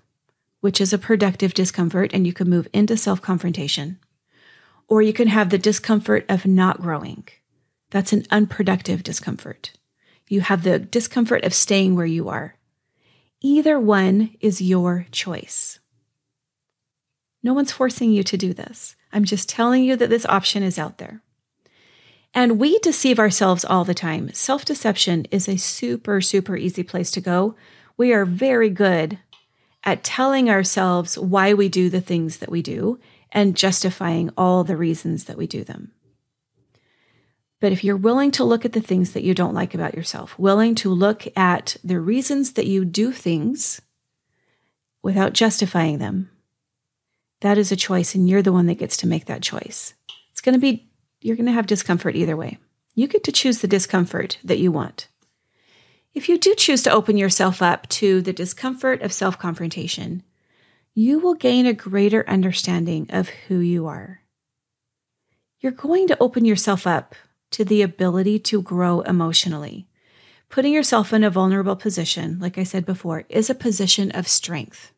which 0.61 0.81
is 0.81 0.91
a 0.91 0.97
productive 0.97 1.53
discomfort, 1.53 2.09
and 2.15 2.25
you 2.25 2.33
can 2.33 2.49
move 2.49 2.67
into 2.73 2.97
self 2.97 3.21
confrontation. 3.21 3.99
Or 4.87 5.03
you 5.03 5.13
can 5.13 5.27
have 5.27 5.51
the 5.51 5.59
discomfort 5.59 6.25
of 6.27 6.47
not 6.47 6.81
growing. 6.81 7.27
That's 7.91 8.11
an 8.11 8.25
unproductive 8.31 9.03
discomfort. 9.03 9.73
You 10.29 10.41
have 10.41 10.63
the 10.63 10.79
discomfort 10.79 11.43
of 11.43 11.53
staying 11.53 11.95
where 11.95 12.07
you 12.07 12.27
are. 12.27 12.55
Either 13.39 13.79
one 13.79 14.31
is 14.41 14.63
your 14.63 15.05
choice. 15.11 15.77
No 17.43 17.53
one's 17.53 17.71
forcing 17.71 18.11
you 18.11 18.23
to 18.23 18.35
do 18.35 18.51
this. 18.51 18.95
I'm 19.11 19.23
just 19.23 19.49
telling 19.49 19.83
you 19.83 19.95
that 19.95 20.09
this 20.09 20.25
option 20.25 20.63
is 20.63 20.77
out 20.77 20.97
there. 20.97 21.21
And 22.33 22.59
we 22.59 22.77
deceive 22.79 23.19
ourselves 23.19 23.65
all 23.65 23.83
the 23.83 23.93
time. 23.93 24.31
Self 24.33 24.65
deception 24.65 25.25
is 25.31 25.47
a 25.49 25.57
super, 25.57 26.21
super 26.21 26.55
easy 26.55 26.83
place 26.83 27.09
to 27.11 27.21
go. 27.21 27.55
We 27.97 28.13
are 28.13 28.25
very 28.25 28.69
good 28.69 29.19
at 29.83 30.03
telling 30.03 30.49
ourselves 30.49 31.17
why 31.17 31.53
we 31.53 31.69
do 31.69 31.89
the 31.89 32.01
things 32.01 32.37
that 32.37 32.51
we 32.51 32.61
do 32.61 32.99
and 33.31 33.55
justifying 33.55 34.29
all 34.37 34.63
the 34.63 34.77
reasons 34.77 35.25
that 35.25 35.37
we 35.37 35.47
do 35.47 35.63
them. 35.63 35.91
But 37.59 37.71
if 37.73 37.83
you're 37.83 37.97
willing 37.97 38.31
to 38.31 38.43
look 38.43 38.63
at 38.63 38.73
the 38.73 38.81
things 38.81 39.11
that 39.13 39.23
you 39.23 39.33
don't 39.33 39.53
like 39.53 39.73
about 39.73 39.95
yourself, 39.95 40.37
willing 40.39 40.75
to 40.75 40.89
look 40.89 41.27
at 41.37 41.75
the 41.83 41.99
reasons 41.99 42.53
that 42.53 42.67
you 42.67 42.85
do 42.85 43.11
things 43.11 43.81
without 45.01 45.33
justifying 45.33 45.97
them, 45.97 46.29
that 47.41 47.57
is 47.57 47.71
a 47.71 47.75
choice, 47.75 48.15
and 48.15 48.29
you're 48.29 48.41
the 48.41 48.53
one 48.53 48.65
that 48.67 48.79
gets 48.79 48.97
to 48.97 49.07
make 49.07 49.25
that 49.25 49.41
choice. 49.41 49.93
It's 50.31 50.41
going 50.41 50.53
to 50.53 50.59
be, 50.59 50.89
you're 51.21 51.35
going 51.35 51.45
to 51.45 51.51
have 51.51 51.67
discomfort 51.67 52.15
either 52.15 52.35
way. 52.35 52.57
You 52.95 53.07
get 53.07 53.23
to 53.25 53.31
choose 53.31 53.59
the 53.59 53.67
discomfort 53.67 54.37
that 54.43 54.59
you 54.59 54.71
want. 54.71 55.07
If 56.13 56.27
you 56.27 56.37
do 56.37 56.55
choose 56.55 56.83
to 56.83 56.91
open 56.91 57.17
yourself 57.17 57.61
up 57.61 57.87
to 57.89 58.21
the 58.21 58.33
discomfort 58.33 59.01
of 59.01 59.13
self 59.13 59.37
confrontation, 59.37 60.23
you 60.93 61.19
will 61.19 61.35
gain 61.35 61.65
a 61.65 61.73
greater 61.73 62.27
understanding 62.27 63.07
of 63.09 63.29
who 63.29 63.59
you 63.59 63.87
are. 63.87 64.21
You're 65.59 65.71
going 65.71 66.07
to 66.07 66.17
open 66.19 66.45
yourself 66.45 66.87
up 66.87 67.15
to 67.51 67.63
the 67.63 67.81
ability 67.81 68.39
to 68.39 68.61
grow 68.61 69.01
emotionally. 69.01 69.87
Putting 70.49 70.73
yourself 70.73 71.13
in 71.13 71.23
a 71.23 71.29
vulnerable 71.29 71.75
position, 71.75 72.39
like 72.39 72.57
I 72.57 72.63
said 72.63 72.85
before, 72.85 73.25
is 73.29 73.49
a 73.49 73.55
position 73.55 74.11
of 74.11 74.27
strength. 74.27 74.91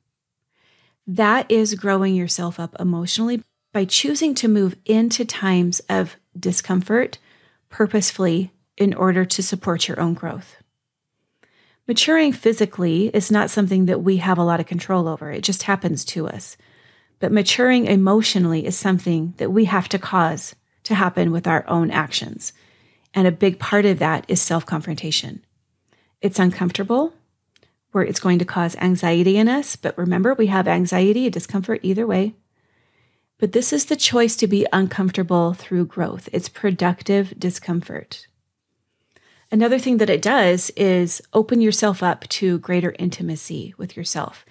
That 1.15 1.51
is 1.51 1.75
growing 1.75 2.15
yourself 2.15 2.57
up 2.57 2.73
emotionally 2.79 3.43
by 3.73 3.83
choosing 3.83 4.33
to 4.35 4.47
move 4.47 4.77
into 4.85 5.25
times 5.25 5.81
of 5.89 6.15
discomfort 6.39 7.17
purposefully 7.67 8.53
in 8.77 8.93
order 8.93 9.25
to 9.25 9.43
support 9.43 9.89
your 9.89 9.99
own 9.99 10.13
growth. 10.13 10.55
Maturing 11.85 12.31
physically 12.31 13.07
is 13.13 13.29
not 13.29 13.49
something 13.49 13.87
that 13.87 14.01
we 14.01 14.17
have 14.17 14.37
a 14.37 14.43
lot 14.43 14.61
of 14.61 14.67
control 14.67 15.09
over, 15.09 15.29
it 15.29 15.43
just 15.43 15.63
happens 15.63 16.05
to 16.05 16.29
us. 16.29 16.55
But 17.19 17.33
maturing 17.33 17.87
emotionally 17.87 18.65
is 18.65 18.77
something 18.77 19.33
that 19.35 19.51
we 19.51 19.65
have 19.65 19.89
to 19.89 19.99
cause 19.99 20.55
to 20.83 20.95
happen 20.95 21.33
with 21.33 21.45
our 21.45 21.67
own 21.67 21.91
actions. 21.91 22.53
And 23.13 23.27
a 23.27 23.33
big 23.33 23.59
part 23.59 23.83
of 23.83 23.99
that 23.99 24.23
is 24.29 24.41
self 24.41 24.65
confrontation. 24.65 25.43
It's 26.21 26.39
uncomfortable, 26.39 27.13
where 27.91 28.03
it's 28.03 28.19
going 28.19 28.39
to 28.39 28.45
cause 28.45 28.75
anxiety 28.77 29.37
in 29.37 29.47
us. 29.47 29.75
But 29.75 29.97
remember, 29.97 30.33
we 30.33 30.47
have 30.47 30.67
anxiety, 30.67 31.29
discomfort 31.29 31.81
either 31.83 32.07
way. 32.07 32.35
But 33.37 33.53
this 33.53 33.73
is 33.73 33.85
the 33.85 33.95
choice 33.95 34.35
to 34.37 34.47
be 34.47 34.67
uncomfortable 34.71 35.53
through 35.53 35.87
growth. 35.87 36.29
It's 36.31 36.47
productive 36.47 37.33
discomfort. 37.39 38.27
Another 39.51 39.79
thing 39.79 39.97
that 39.97 40.09
it 40.09 40.21
does 40.21 40.69
is 40.77 41.21
open 41.33 41.59
yourself 41.59 42.01
up 42.01 42.27
to 42.29 42.59
greater 42.59 42.95
intimacy 42.97 43.73
with 43.77 43.97
yourself. 43.97 44.45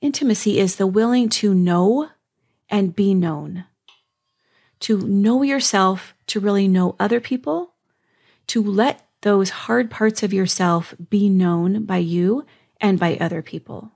Intimacy 0.00 0.60
is 0.60 0.76
the 0.76 0.86
willing 0.86 1.28
to 1.30 1.52
know 1.52 2.10
and 2.68 2.94
be 2.94 3.14
known, 3.14 3.64
to 4.80 4.98
know 4.98 5.42
yourself, 5.42 6.14
to 6.28 6.38
really 6.38 6.68
know 6.68 6.94
other 7.00 7.18
people, 7.18 7.74
to 8.46 8.62
let 8.62 9.08
those 9.22 9.50
hard 9.50 9.90
parts 9.90 10.22
of 10.22 10.32
yourself 10.32 10.94
be 11.10 11.28
known 11.28 11.84
by 11.84 11.96
you 11.96 12.46
and 12.80 12.98
by 12.98 13.16
other 13.16 13.42
people. 13.42 13.92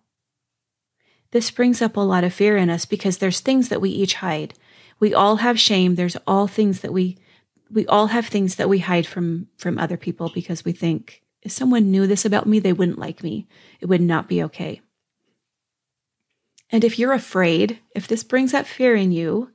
This 1.31 1.51
brings 1.51 1.81
up 1.81 1.97
a 1.97 2.01
lot 2.01 2.25
of 2.25 2.35
fear 2.35 2.57
in 2.57 2.69
us 2.71 2.85
because 2.85 3.19
there's 3.19 3.41
things 3.41 3.69
that 3.69 3.81
we 3.81 3.91
each 3.91 4.15
hide. 4.15 4.55
We 5.01 5.15
all 5.15 5.37
have 5.37 5.59
shame. 5.59 5.95
There's 5.95 6.17
all 6.27 6.47
things 6.47 6.81
that 6.81 6.93
we 6.93 7.19
we 7.71 7.87
all 7.87 8.09
have 8.09 8.27
things 8.27 8.57
that 8.57 8.69
we 8.69 8.81
hide 8.81 9.07
from 9.07 9.49
from 9.57 9.79
other 9.79 9.97
people 9.97 10.31
because 10.35 10.65
we 10.65 10.73
think 10.73 11.23
if 11.41 11.51
someone 11.51 11.91
knew 11.91 12.07
this 12.07 12.25
about 12.25 12.47
me, 12.47 12.61
they 12.61 12.73
wouldn't 12.73 12.99
like 12.99 13.23
me. 13.23 13.49
It 13.81 13.87
would 13.87 14.01
not 14.01 14.29
be 14.29 14.43
okay. 14.45 14.81
And 16.71 16.85
if 16.85 16.99
you're 16.99 17.13
afraid, 17.13 17.81
if 17.95 18.07
this 18.07 18.23
brings 18.23 18.55
up 18.55 18.67
fear 18.67 18.95
in 18.95 19.11
you, 19.13 19.51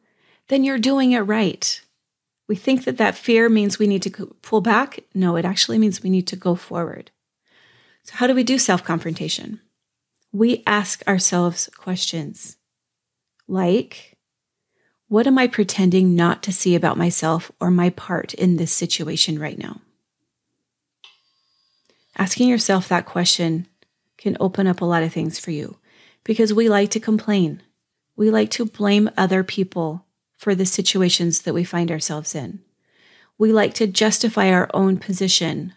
then 0.50 0.64
you're 0.64 0.78
doing 0.78 1.14
it 1.14 1.20
right. 1.22 1.82
We 2.48 2.56
think 2.56 2.86
that 2.86 2.98
that 2.98 3.16
fear 3.16 3.50
means 3.50 3.80
we 3.80 3.88
need 3.88 4.04
to 4.04 4.36
pull 4.42 4.62
back. 4.62 5.00
No, 5.14 5.36
it 5.36 5.46
actually 5.46 5.78
means 5.78 6.04
we 6.04 6.10
need 6.10 6.28
to 6.28 6.36
go 6.36 6.56
forward. 6.56 7.12
So, 8.08 8.16
how 8.16 8.28
do 8.28 8.34
we 8.34 8.44
do 8.44 8.58
self 8.58 8.84
confrontation? 8.86 9.60
We 10.32 10.64
ask 10.66 11.06
ourselves 11.08 11.70
questions 11.78 12.56
like, 13.50 14.18
what 15.10 15.28
am 15.28 15.38
I 15.38 15.48
pretending 15.48 16.16
not 16.16 16.42
to 16.44 16.54
see 16.54 16.76
about 16.76 16.98
myself 16.98 17.52
or 17.60 17.70
my 17.70 17.90
part 17.90 18.34
in 18.34 18.56
this 18.56 18.72
situation 18.72 19.40
right 19.40 19.58
now? 19.58 19.82
Asking 22.18 22.48
yourself 22.48 22.88
that 22.88 23.06
question 23.06 23.68
can 24.18 24.38
open 24.40 24.68
up 24.68 24.82
a 24.82 24.86
lot 24.86 25.04
of 25.04 25.12
things 25.12 25.38
for 25.38 25.52
you 25.52 25.78
because 26.24 26.54
we 26.54 26.70
like 26.70 26.92
to 26.92 27.00
complain. 27.00 27.62
We 28.16 28.32
like 28.32 28.52
to 28.52 28.66
blame 28.66 29.10
other 29.18 29.44
people 29.44 30.06
for 30.38 30.56
the 30.56 30.66
situations 30.66 31.42
that 31.42 31.54
we 31.54 31.64
find 31.64 31.92
ourselves 31.92 32.36
in. 32.36 32.62
We 33.38 33.52
like 33.52 33.74
to 33.76 33.88
justify 33.88 34.50
our 34.50 34.70
own 34.74 34.98
position 34.98 35.74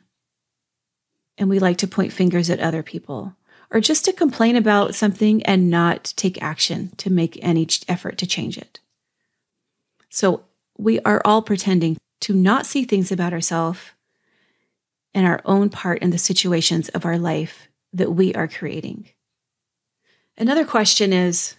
and 1.38 1.48
we 1.48 1.58
like 1.58 1.78
to 1.78 1.86
point 1.86 2.12
fingers 2.12 2.50
at 2.50 2.60
other 2.60 2.82
people 2.82 3.34
or 3.70 3.80
just 3.80 4.04
to 4.04 4.12
complain 4.12 4.56
about 4.56 4.94
something 4.94 5.42
and 5.44 5.70
not 5.70 6.12
take 6.16 6.42
action 6.42 6.90
to 6.96 7.10
make 7.10 7.38
any 7.42 7.66
effort 7.88 8.18
to 8.18 8.26
change 8.26 8.58
it. 8.58 8.80
So 10.08 10.44
we 10.76 10.98
are 11.00 11.22
all 11.24 11.42
pretending 11.42 11.96
to 12.22 12.34
not 12.34 12.66
see 12.66 12.84
things 12.84 13.12
about 13.12 13.32
ourselves 13.32 13.80
and 15.14 15.26
our 15.26 15.40
own 15.44 15.70
part 15.70 16.02
in 16.02 16.10
the 16.10 16.18
situations 16.18 16.88
of 16.90 17.04
our 17.04 17.18
life 17.18 17.68
that 17.92 18.12
we 18.12 18.34
are 18.34 18.48
creating. 18.48 19.08
Another 20.36 20.64
question 20.64 21.12
is 21.12 21.56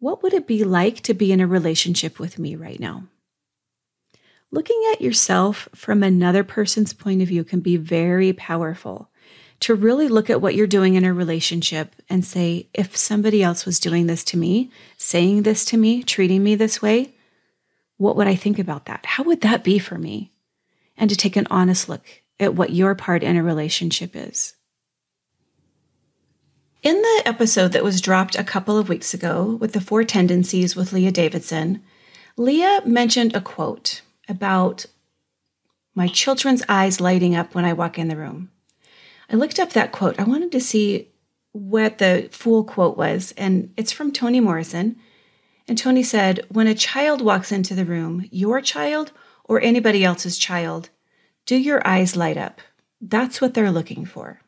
what 0.00 0.22
would 0.22 0.32
it 0.32 0.46
be 0.46 0.64
like 0.64 1.00
to 1.02 1.14
be 1.14 1.32
in 1.32 1.40
a 1.40 1.46
relationship 1.46 2.18
with 2.18 2.38
me 2.38 2.56
right 2.56 2.78
now? 2.78 3.04
Looking 4.50 4.82
at 4.92 5.02
yourself 5.02 5.68
from 5.74 6.02
another 6.02 6.42
person's 6.42 6.94
point 6.94 7.20
of 7.20 7.28
view 7.28 7.44
can 7.44 7.60
be 7.60 7.76
very 7.76 8.32
powerful. 8.32 9.10
To 9.60 9.74
really 9.74 10.08
look 10.08 10.30
at 10.30 10.40
what 10.40 10.54
you're 10.54 10.66
doing 10.66 10.94
in 10.94 11.04
a 11.04 11.12
relationship 11.12 11.94
and 12.08 12.24
say, 12.24 12.68
if 12.72 12.96
somebody 12.96 13.42
else 13.42 13.66
was 13.66 13.80
doing 13.80 14.06
this 14.06 14.24
to 14.24 14.36
me, 14.36 14.70
saying 14.96 15.42
this 15.42 15.64
to 15.66 15.76
me, 15.76 16.02
treating 16.02 16.42
me 16.42 16.54
this 16.54 16.80
way, 16.80 17.14
what 17.96 18.16
would 18.16 18.28
I 18.28 18.36
think 18.36 18.58
about 18.58 18.86
that? 18.86 19.04
How 19.04 19.24
would 19.24 19.40
that 19.42 19.64
be 19.64 19.78
for 19.78 19.98
me? 19.98 20.32
And 20.96 21.10
to 21.10 21.16
take 21.16 21.36
an 21.36 21.48
honest 21.50 21.88
look 21.88 22.06
at 22.40 22.54
what 22.54 22.70
your 22.70 22.94
part 22.94 23.22
in 23.22 23.36
a 23.36 23.42
relationship 23.42 24.14
is. 24.14 24.54
In 26.82 27.02
the 27.02 27.22
episode 27.26 27.72
that 27.72 27.84
was 27.84 28.00
dropped 28.00 28.38
a 28.38 28.44
couple 28.44 28.78
of 28.78 28.88
weeks 28.88 29.12
ago 29.12 29.58
with 29.60 29.72
the 29.72 29.80
four 29.80 30.04
tendencies 30.04 30.76
with 30.76 30.92
Leah 30.92 31.10
Davidson, 31.10 31.82
Leah 32.36 32.82
mentioned 32.86 33.34
a 33.34 33.40
quote 33.40 34.02
about 34.28 34.86
my 35.94 36.06
children's 36.06 36.62
eyes 36.68 37.00
lighting 37.00 37.34
up 37.34 37.54
when 37.54 37.64
I 37.64 37.72
walk 37.72 37.98
in 37.98 38.08
the 38.08 38.16
room. 38.16 38.50
I 39.30 39.36
looked 39.36 39.58
up 39.58 39.72
that 39.72 39.92
quote. 39.92 40.18
I 40.18 40.24
wanted 40.24 40.52
to 40.52 40.60
see 40.60 41.08
what 41.52 41.98
the 41.98 42.28
full 42.30 42.64
quote 42.64 42.96
was, 42.96 43.32
and 43.36 43.72
it's 43.76 43.92
from 43.92 44.12
Toni 44.12 44.40
Morrison. 44.40 44.96
And 45.66 45.76
Toni 45.76 46.02
said, 46.02 46.46
When 46.48 46.66
a 46.66 46.74
child 46.74 47.20
walks 47.20 47.52
into 47.52 47.74
the 47.74 47.84
room, 47.84 48.26
your 48.30 48.60
child 48.60 49.12
or 49.44 49.60
anybody 49.60 50.04
else's 50.04 50.38
child, 50.38 50.90
do 51.46 51.56
your 51.56 51.86
eyes 51.86 52.16
light 52.16 52.36
up? 52.36 52.60
That's 53.00 53.40
what 53.40 53.54
they're 53.54 53.70
looking 53.70 54.04
for. 54.04 54.40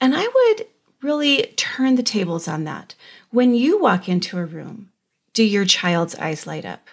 And 0.00 0.14
I 0.14 0.28
would 0.28 0.66
really 1.02 1.52
turn 1.56 1.94
the 1.94 2.02
tables 2.02 2.48
on 2.48 2.64
that. 2.64 2.94
When 3.30 3.54
you 3.54 3.78
walk 3.78 4.08
into 4.08 4.38
a 4.38 4.44
room, 4.44 4.90
do 5.32 5.42
your 5.42 5.64
child's 5.64 6.14
eyes 6.16 6.46
light 6.46 6.64
up? 6.64 6.88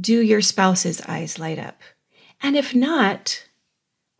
Do 0.00 0.20
your 0.20 0.40
spouse's 0.40 1.00
eyes 1.02 1.38
light 1.38 1.58
up? 1.58 1.80
And 2.42 2.56
if 2.56 2.74
not, 2.74 3.44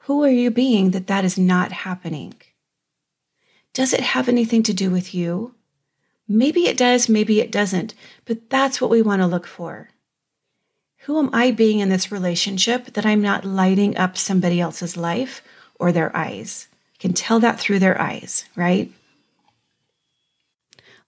who 0.01 0.25
are 0.25 0.31
you 0.31 0.51
being 0.51 0.91
that 0.91 1.07
that 1.07 1.25
is 1.25 1.39
not 1.39 1.71
happening? 1.71 2.35
Does 3.73 3.93
it 3.93 4.01
have 4.01 4.29
anything 4.29 4.63
to 4.65 4.73
do 4.73 4.91
with 4.91 5.15
you? 5.15 5.55
Maybe 6.27 6.67
it 6.67 6.77
does, 6.77 7.09
maybe 7.09 7.41
it 7.41 7.53
doesn't, 7.53 7.95
but 8.25 8.51
that's 8.51 8.81
what 8.81 8.91
we 8.91 9.03
want 9.03 9.23
to 9.23 9.27
look 9.27 9.47
for. 9.47 9.89
Who 11.03 11.19
am 11.19 11.31
I 11.33 11.53
being 11.53 11.79
in 11.79 11.89
this 11.89 12.11
relationship 12.11 12.93
that 12.95 13.07
I'm 13.07 13.23
not 13.23 13.45
lighting 13.45 13.97
up 13.97 14.17
somebody 14.17 14.61
else's 14.61 14.97
life 14.97 15.43
or 15.77 15.93
their 15.93 16.15
eyes? 16.17 16.69
You 16.95 16.99
can 16.99 17.13
tell 17.13 17.41
that 17.41 17.61
through 17.61 17.79
their 17.79 18.01
eyes, 18.01 18.45
right? 18.57 18.93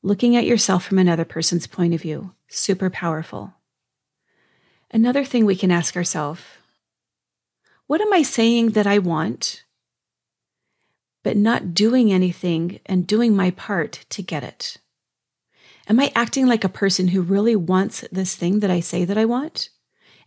looking 0.02 0.36
at 0.36 0.46
yourself 0.46 0.84
from 0.84 0.98
another 0.98 1.24
person's 1.24 1.66
point 1.66 1.94
of 1.94 2.00
view. 2.00 2.32
Super 2.48 2.90
powerful. 2.90 3.54
Another 4.92 5.24
thing 5.24 5.44
we 5.44 5.56
can 5.56 5.70
ask 5.70 5.96
ourselves 5.96 6.42
what 7.86 8.00
am 8.00 8.12
I 8.12 8.22
saying 8.22 8.70
that 8.70 8.86
I 8.86 8.98
want, 8.98 9.64
but 11.24 11.36
not 11.36 11.74
doing 11.74 12.12
anything 12.12 12.78
and 12.86 13.06
doing 13.06 13.34
my 13.34 13.50
part 13.50 14.04
to 14.10 14.22
get 14.22 14.44
it? 14.44 14.76
Am 15.88 15.98
I 15.98 16.12
acting 16.14 16.46
like 16.46 16.62
a 16.62 16.68
person 16.68 17.08
who 17.08 17.20
really 17.20 17.56
wants 17.56 18.04
this 18.12 18.36
thing 18.36 18.60
that 18.60 18.70
I 18.70 18.78
say 18.78 19.04
that 19.04 19.18
I 19.18 19.24
want 19.24 19.70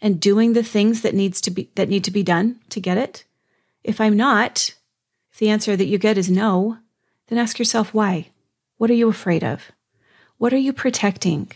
and 0.01 0.19
doing 0.19 0.51
the 0.51 0.63
things 0.63 1.03
that 1.03 1.15
needs 1.15 1.39
to 1.39 1.51
be 1.51 1.69
that 1.75 1.87
need 1.87 2.03
to 2.03 2.11
be 2.11 2.23
done 2.23 2.59
to 2.69 2.81
get 2.81 2.97
it? 2.97 3.23
If 3.81 4.01
I'm 4.01 4.17
not, 4.17 4.75
if 5.31 5.39
the 5.39 5.49
answer 5.49 5.77
that 5.77 5.85
you 5.85 5.97
get 5.97 6.17
is 6.17 6.29
no, 6.29 6.79
then 7.27 7.39
ask 7.39 7.59
yourself 7.59 7.93
why. 7.93 8.31
What 8.77 8.89
are 8.89 8.95
you 8.95 9.07
afraid 9.07 9.43
of? 9.43 9.71
What 10.37 10.53
are 10.53 10.57
you 10.57 10.73
protecting? 10.73 11.51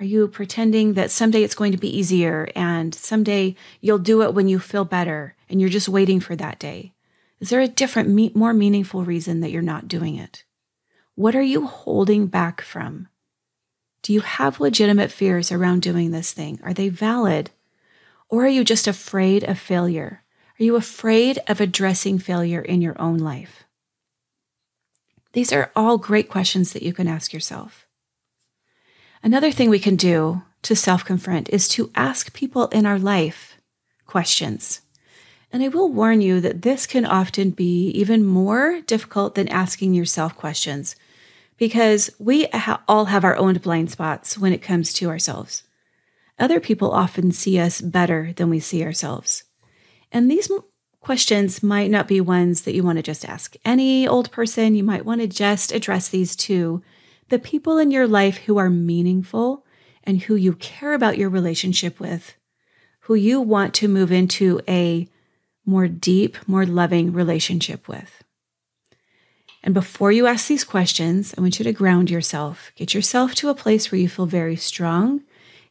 Are 0.00 0.04
you 0.04 0.28
pretending 0.28 0.94
that 0.94 1.10
someday 1.10 1.42
it's 1.42 1.56
going 1.56 1.72
to 1.72 1.78
be 1.78 1.96
easier 1.96 2.48
and 2.54 2.94
someday 2.94 3.56
you'll 3.80 3.98
do 3.98 4.22
it 4.22 4.32
when 4.32 4.46
you 4.46 4.60
feel 4.60 4.84
better 4.84 5.34
and 5.48 5.60
you're 5.60 5.68
just 5.68 5.88
waiting 5.88 6.20
for 6.20 6.36
that 6.36 6.60
day? 6.60 6.92
Is 7.40 7.50
there 7.50 7.60
a 7.60 7.66
different, 7.66 8.36
more 8.36 8.52
meaningful 8.52 9.04
reason 9.04 9.40
that 9.40 9.50
you're 9.50 9.60
not 9.60 9.88
doing 9.88 10.14
it? 10.14 10.44
What 11.16 11.34
are 11.34 11.42
you 11.42 11.66
holding 11.66 12.28
back 12.28 12.60
from? 12.60 13.08
Do 14.02 14.12
you 14.12 14.20
have 14.20 14.60
legitimate 14.60 15.10
fears 15.10 15.50
around 15.50 15.82
doing 15.82 16.12
this 16.12 16.32
thing? 16.32 16.60
Are 16.62 16.72
they 16.72 16.88
valid? 16.88 17.50
Or 18.28 18.44
are 18.44 18.48
you 18.48 18.62
just 18.62 18.86
afraid 18.86 19.42
of 19.42 19.58
failure? 19.58 20.22
Are 20.60 20.64
you 20.64 20.76
afraid 20.76 21.40
of 21.48 21.60
addressing 21.60 22.20
failure 22.20 22.60
in 22.60 22.80
your 22.80 23.00
own 23.00 23.18
life? 23.18 23.64
These 25.32 25.52
are 25.52 25.72
all 25.74 25.98
great 25.98 26.28
questions 26.28 26.72
that 26.72 26.84
you 26.84 26.92
can 26.92 27.08
ask 27.08 27.32
yourself. 27.32 27.87
Another 29.22 29.50
thing 29.50 29.70
we 29.70 29.78
can 29.78 29.96
do 29.96 30.42
to 30.62 30.76
self 30.76 31.04
confront 31.04 31.48
is 31.50 31.68
to 31.70 31.90
ask 31.94 32.32
people 32.32 32.66
in 32.68 32.86
our 32.86 32.98
life 32.98 33.58
questions. 34.06 34.80
And 35.52 35.62
I 35.62 35.68
will 35.68 35.90
warn 35.90 36.20
you 36.20 36.40
that 36.40 36.62
this 36.62 36.86
can 36.86 37.06
often 37.06 37.50
be 37.50 37.88
even 37.90 38.24
more 38.24 38.80
difficult 38.82 39.34
than 39.34 39.48
asking 39.48 39.94
yourself 39.94 40.36
questions 40.36 40.94
because 41.56 42.10
we 42.18 42.44
ha- 42.52 42.82
all 42.86 43.06
have 43.06 43.24
our 43.24 43.36
own 43.36 43.54
blind 43.54 43.90
spots 43.90 44.38
when 44.38 44.52
it 44.52 44.62
comes 44.62 44.92
to 44.94 45.08
ourselves. 45.08 45.62
Other 46.38 46.60
people 46.60 46.92
often 46.92 47.32
see 47.32 47.58
us 47.58 47.80
better 47.80 48.32
than 48.36 48.50
we 48.50 48.60
see 48.60 48.84
ourselves. 48.84 49.44
And 50.12 50.30
these 50.30 50.50
questions 51.00 51.62
might 51.62 51.90
not 51.90 52.06
be 52.06 52.20
ones 52.20 52.62
that 52.62 52.74
you 52.74 52.82
want 52.84 52.96
to 52.98 53.02
just 53.02 53.28
ask 53.28 53.56
any 53.64 54.06
old 54.06 54.30
person. 54.30 54.74
You 54.74 54.84
might 54.84 55.04
want 55.04 55.20
to 55.20 55.26
just 55.26 55.72
address 55.72 56.08
these 56.08 56.36
to 56.36 56.82
the 57.28 57.38
people 57.38 57.78
in 57.78 57.90
your 57.90 58.06
life 58.06 58.38
who 58.38 58.58
are 58.58 58.70
meaningful 58.70 59.64
and 60.04 60.22
who 60.22 60.34
you 60.34 60.54
care 60.54 60.94
about 60.94 61.18
your 61.18 61.28
relationship 61.28 62.00
with, 62.00 62.34
who 63.00 63.14
you 63.14 63.40
want 63.40 63.74
to 63.74 63.88
move 63.88 64.10
into 64.10 64.60
a 64.68 65.08
more 65.66 65.88
deep, 65.88 66.36
more 66.48 66.64
loving 66.64 67.12
relationship 67.12 67.88
with. 67.88 68.24
And 69.62 69.74
before 69.74 70.12
you 70.12 70.26
ask 70.26 70.46
these 70.46 70.64
questions, 70.64 71.34
I 71.36 71.40
want 71.40 71.58
you 71.58 71.64
to 71.64 71.72
ground 71.72 72.10
yourself. 72.10 72.72
Get 72.74 72.94
yourself 72.94 73.34
to 73.36 73.50
a 73.50 73.54
place 73.54 73.90
where 73.90 74.00
you 74.00 74.08
feel 74.08 74.26
very 74.26 74.56
strong 74.56 75.22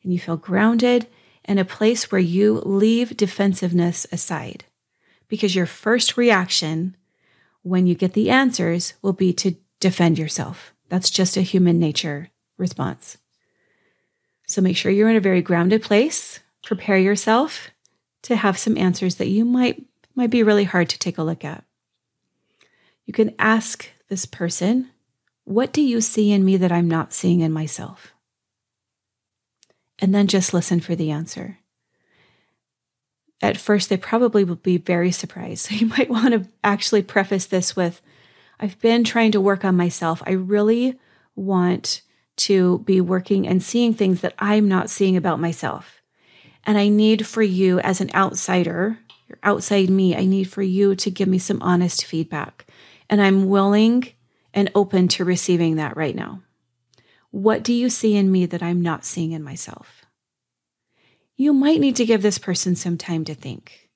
and 0.04 0.14
you 0.14 0.20
feel 0.20 0.38
grounded, 0.38 1.08
and 1.44 1.60
a 1.60 1.66
place 1.66 2.12
where 2.12 2.22
you 2.22 2.62
leave 2.66 3.18
defensiveness 3.18 4.06
aside 4.12 4.66
because 5.28 5.56
your 5.56 5.66
first 5.66 6.18
reaction 6.18 6.96
when 7.64 7.88
you 7.88 7.96
get 7.96 8.14
the 8.14 8.30
answers 8.30 8.94
will 9.02 9.14
be 9.14 9.34
to 9.34 9.56
defend 9.80 10.20
yourself. 10.20 10.74
That's 10.90 11.10
just 11.10 11.38
a 11.38 11.42
human 11.42 11.80
nature 11.80 12.30
response. 12.58 13.18
So 14.48 14.62
make 14.62 14.78
sure 14.78 14.92
you're 14.92 15.10
in 15.10 15.16
a 15.16 15.22
very 15.22 15.42
grounded 15.42 15.82
place. 15.84 16.40
Prepare 16.64 16.98
yourself 16.98 17.70
to 18.24 18.36
have 18.36 18.58
some 18.58 18.78
answers 18.78 19.16
that 19.16 19.28
you 19.28 19.46
might 19.46 19.84
might 20.16 20.30
be 20.32 20.42
really 20.42 20.64
hard 20.64 20.90
to 20.90 20.98
take 20.98 21.18
a 21.18 21.24
look 21.24 21.46
at. 21.46 21.64
You 23.06 23.14
can 23.14 23.36
ask 23.38 23.90
this 24.10 24.26
person, 24.26 24.90
What 25.44 25.72
do 25.72 25.82
you 25.82 26.02
see 26.02 26.32
in 26.32 26.44
me 26.44 26.58
that 26.58 26.72
I'm 26.72 26.90
not 26.90 27.14
seeing 27.14 27.42
in 27.42 27.52
myself? 27.52 28.14
And 30.00 30.14
then 30.14 30.28
just 30.28 30.54
listen 30.54 30.80
for 30.80 30.96
the 30.96 31.12
answer. 31.12 31.60
At 33.42 33.58
first, 33.58 33.90
they 33.90 33.98
probably 33.98 34.44
will 34.44 34.56
be 34.56 34.78
very 34.78 35.12
surprised. 35.12 35.68
So 35.70 35.76
you 35.76 35.86
might 35.86 36.10
want 36.10 36.34
to 36.34 36.48
actually 36.64 37.04
preface 37.04 37.46
this 37.46 37.76
with 37.76 38.02
I've 38.60 38.80
been 38.80 39.04
trying 39.04 39.32
to 39.34 39.42
work 39.42 39.64
on 39.64 39.76
myself. 39.76 40.22
I 40.26 40.32
really 40.32 41.00
want 41.36 42.02
to 42.38 42.80
be 42.80 43.02
working 43.02 43.48
and 43.48 43.62
seeing 43.62 43.94
things 43.94 44.22
that 44.22 44.34
I'm 44.40 44.68
not 44.68 44.90
seeing 44.90 45.18
about 45.18 45.40
myself. 45.40 46.02
And 46.66 46.78
I 46.78 46.90
need 46.90 47.26
for 47.26 47.42
you, 47.42 47.80
as 47.80 48.02
an 48.02 48.12
outsider, 48.14 49.00
you're 49.28 49.40
outside 49.44 49.90
me, 49.90 50.16
I 50.16 50.26
need 50.26 50.46
for 50.46 50.62
you 50.62 50.96
to 50.96 51.12
give 51.12 51.28
me 51.28 51.40
some 51.40 51.62
honest 51.62 52.06
feedback. 52.06 52.68
And 53.10 53.22
I'm 53.22 53.48
willing 53.48 54.12
and 54.54 54.72
open 54.76 55.08
to 55.10 55.26
receiving 55.26 55.76
that 55.76 55.96
right 55.96 56.16
now. 56.16 56.42
What 57.32 57.64
do 57.64 57.74
you 57.74 57.90
see 57.90 58.16
in 58.16 58.32
me 58.32 58.46
that 58.48 58.64
I'm 58.64 58.82
not 58.82 59.06
seeing 59.06 59.32
in 59.32 59.44
myself? 59.44 60.06
You 61.36 61.54
might 61.54 61.80
need 61.80 61.96
to 61.98 62.06
give 62.06 62.22
this 62.22 62.38
person 62.38 62.76
some 62.76 62.98
time 62.98 63.24
to 63.26 63.36
think. 63.36 63.87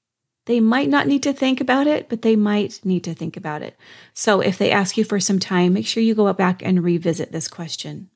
They 0.46 0.60
might 0.60 0.90
not 0.90 1.08
need 1.08 1.24
to 1.24 1.34
think 1.34 1.62
about 1.62 1.88
it, 1.88 2.10
but 2.10 2.24
they 2.24 2.36
might 2.36 2.84
need 2.84 3.04
to 3.04 3.14
think 3.14 3.38
about 3.38 3.62
it. 3.62 3.78
So 4.14 4.42
if 4.42 4.58
they 4.58 4.72
ask 4.72 4.98
you 4.98 5.04
for 5.04 5.20
some 5.20 5.40
time, 5.40 5.74
make 5.74 5.86
sure 5.86 6.02
you 6.02 6.16
go 6.16 6.32
back 6.34 6.64
and 6.64 6.84
revisit 6.84 7.32
this 7.32 7.48
question. 7.48 8.10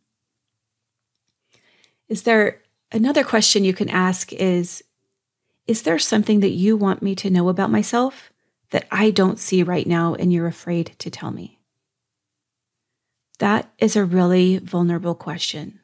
Is 2.08 2.24
there 2.24 2.62
another 2.92 3.24
question 3.24 3.64
you 3.64 3.74
can 3.74 3.90
ask 3.90 4.34
is 4.34 4.84
is 5.68 5.82
there 5.82 5.98
something 5.98 6.42
that 6.42 6.52
you 6.52 6.78
want 6.78 7.02
me 7.02 7.16
to 7.16 7.30
know 7.32 7.50
about 7.50 7.72
myself 7.72 8.32
that 8.70 8.88
I 8.92 9.10
don't 9.10 9.40
see 9.40 9.64
right 9.64 9.88
now 9.88 10.14
and 10.14 10.32
you're 10.32 10.46
afraid 10.46 10.96
to 11.00 11.10
tell 11.10 11.32
me? 11.32 11.60
That 13.40 13.72
is 13.80 13.96
a 13.96 14.06
really 14.06 14.60
vulnerable 14.60 15.16
question. 15.16 15.80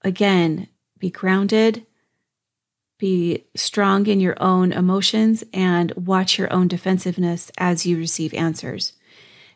Again, 0.00 0.68
be 0.98 1.10
grounded, 1.10 1.86
be 3.02 3.44
strong 3.56 4.06
in 4.06 4.20
your 4.20 4.40
own 4.40 4.70
emotions, 4.70 5.42
and 5.52 5.90
watch 5.96 6.38
your 6.38 6.52
own 6.52 6.68
defensiveness 6.68 7.50
as 7.58 7.84
you 7.84 7.98
receive 7.98 8.32
answers. 8.32 8.92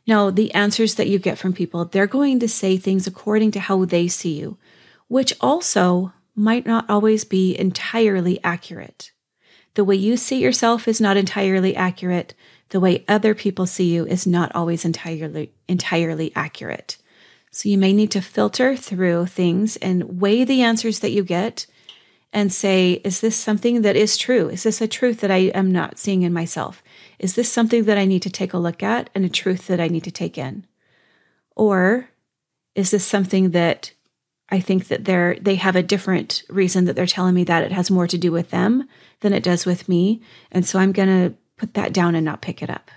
Now, 0.05 0.31
the 0.31 0.53
answers 0.53 0.97
that 0.97 1.07
you 1.07 1.21
get 1.21 1.39
from 1.39 1.53
people, 1.53 1.85
they're 1.85 2.09
going 2.09 2.41
to 2.41 2.49
say 2.49 2.77
things 2.77 3.07
according 3.07 3.53
to 3.53 3.61
how 3.61 3.85
they 3.85 4.09
see 4.09 4.37
you, 4.41 4.59
which 5.07 5.33
also 5.41 6.13
might 6.35 6.67
not 6.67 6.91
always 6.91 7.23
be 7.25 7.57
entirely 7.57 8.43
accurate. 8.43 9.13
The 9.75 9.85
way 9.85 9.95
you 9.95 10.17
see 10.17 10.43
yourself 10.43 10.89
is 10.89 11.01
not 11.01 11.17
entirely 11.17 11.77
accurate. 11.77 12.35
The 12.71 12.81
way 12.81 13.05
other 13.07 13.33
people 13.33 13.67
see 13.67 13.95
you 13.95 14.09
is 14.09 14.27
not 14.27 14.53
always 14.57 14.85
entirely 14.85 15.53
entirely 15.69 16.33
accurate. 16.35 16.97
So 17.53 17.69
you 17.69 17.79
may 17.79 17.93
need 17.93 18.11
to 18.11 18.21
filter 18.21 18.75
through 18.75 19.27
things 19.27 19.77
and 19.77 20.21
weigh 20.21 20.43
the 20.43 20.63
answers 20.63 20.99
that 20.99 21.13
you 21.13 21.23
get 21.23 21.67
and 22.33 22.53
say, 22.53 23.01
is 23.05 23.21
this 23.21 23.37
something 23.37 23.83
that 23.83 23.97
is 23.97 24.17
true? 24.17 24.49
Is 24.49 24.65
this 24.65 24.81
a 24.81 24.89
truth 24.89 25.21
that 25.21 25.31
I 25.31 25.51
am 25.55 25.73
not 25.73 25.99
seeing 25.99 26.23
in 26.23 26.33
myself? 26.33 26.83
Is 27.19 27.35
this 27.35 27.51
something 27.51 27.85
that 27.85 27.99
I 27.99 28.05
need 28.05 28.23
to 28.23 28.31
take 28.31 28.53
a 28.53 28.59
look 28.59 28.83
at 28.83 29.11
and 29.15 29.25
a 29.25 29.31
truth 29.31 29.69
that 29.69 29.81
I 29.81 29.89
need 29.89 30.05
to 30.05 30.11
take 30.11 30.37
in? 30.37 30.67
Or 31.55 32.11
is 32.75 32.91
this 32.91 33.07
something 33.07 33.51
that 33.51 33.93
I 34.49 34.61
think 34.61 34.89
that 34.89 35.05
they're 35.05 35.37
they 35.41 35.57
have 35.57 35.77
a 35.77 35.83
different 35.83 36.45
reason 36.49 36.85
that 36.85 36.95
they're 36.95 37.07
telling 37.07 37.35
me 37.35 37.45
that 37.45 37.65
it 37.65 37.73
has 37.73 37.91
more 37.91 38.07
to 38.07 38.19
do 38.19 38.31
with 38.31 38.51
them 38.51 38.89
than 39.21 39.33
it 39.33 39.43
does 39.43 39.67
with 39.67 39.89
me. 39.89 40.23
And 40.53 40.65
so 40.65 40.79
I'm 40.79 40.93
going 40.93 41.09
to 41.09 41.37
put 41.57 41.75
that 41.75 41.93
down 41.93 42.15
and 42.15 42.25
not 42.25 42.43
pick 42.43 42.63
it 42.63 42.71
up. 42.71 42.91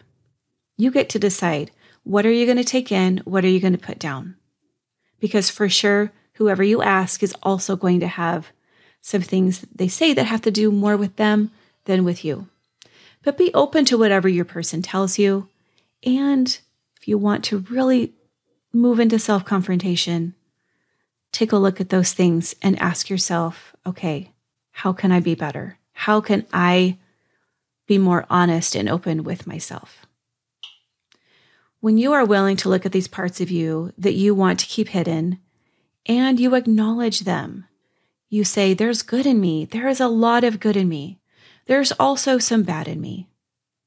You 0.78 0.92
get 0.92 1.10
to 1.10 1.20
decide 1.20 1.72
what 2.04 2.26
are 2.26 2.32
you 2.32 2.46
going 2.46 2.58
to 2.58 2.64
take 2.64 2.92
in, 2.92 3.18
what 3.26 3.44
are 3.44 3.50
you 3.50 3.60
going 3.60 3.74
to 3.74 3.80
put 3.80 4.00
down? 4.00 4.36
Because 5.20 5.50
for 5.50 5.68
sure, 5.70 6.12
whoever 6.34 6.64
you 6.64 6.82
ask 6.82 7.24
is 7.24 7.36
also 7.44 7.76
going 7.76 8.00
to 8.00 8.08
have 8.08 8.52
some 9.02 9.22
things 9.22 9.66
they 9.74 9.88
say 9.88 10.14
that 10.14 10.26
have 10.26 10.42
to 10.42 10.52
do 10.52 10.72
more 10.72 10.98
with 10.98 11.16
them 11.16 11.52
than 11.86 12.04
with 12.04 12.24
you. 12.24 12.48
But 13.24 13.38
be 13.38 13.54
open 13.54 13.86
to 13.86 13.98
whatever 13.98 14.30
your 14.30 14.46
person 14.46 14.82
tells 14.82 15.18
you. 15.18 15.50
And 16.06 16.60
if 17.00 17.08
you 17.08 17.18
want 17.18 17.44
to 17.46 17.60
really 17.70 18.14
move 18.74 19.00
into 19.00 19.20
self 19.20 19.46
confrontation, 19.46 20.36
take 21.32 21.52
a 21.52 21.58
look 21.58 21.82
at 21.82 21.90
those 21.90 22.14
things 22.14 22.56
and 22.62 22.80
ask 22.80 23.10
yourself, 23.10 23.76
okay, 23.86 24.32
how 24.72 24.94
can 24.94 25.12
I 25.12 25.20
be 25.20 25.36
better? 25.36 25.78
How 25.94 26.22
can 26.22 26.46
I 26.54 26.98
be 27.88 27.98
more 27.98 28.26
honest 28.30 28.76
and 28.76 28.90
open 28.90 29.24
with 29.24 29.48
myself? 29.48 30.06
When 31.82 31.98
you 31.98 32.14
are 32.14 32.26
willing 32.26 32.58
to 32.58 32.70
look 32.70 32.86
at 32.86 32.92
these 32.92 33.08
parts 33.08 33.42
of 33.42 33.50
you 33.50 33.94
that 33.98 34.14
you 34.14 34.36
want 34.36 34.60
to 34.60 34.68
keep 34.68 34.90
hidden 34.90 35.40
and 36.06 36.40
you 36.40 36.56
acknowledge 36.56 37.22
them, 37.22 37.66
you 38.30 38.44
say, 38.44 38.74
There's 38.74 39.02
good 39.02 39.26
in 39.26 39.42
me. 39.42 39.66
There 39.66 39.88
is 39.88 40.00
a 40.00 40.08
lot 40.08 40.44
of 40.44 40.60
good 40.60 40.78
in 40.78 40.88
me. 40.88 41.20
There's 41.66 41.92
also 41.94 42.38
some 42.38 42.64
bad 42.64 42.88
in 42.88 43.02
me. 43.02 43.28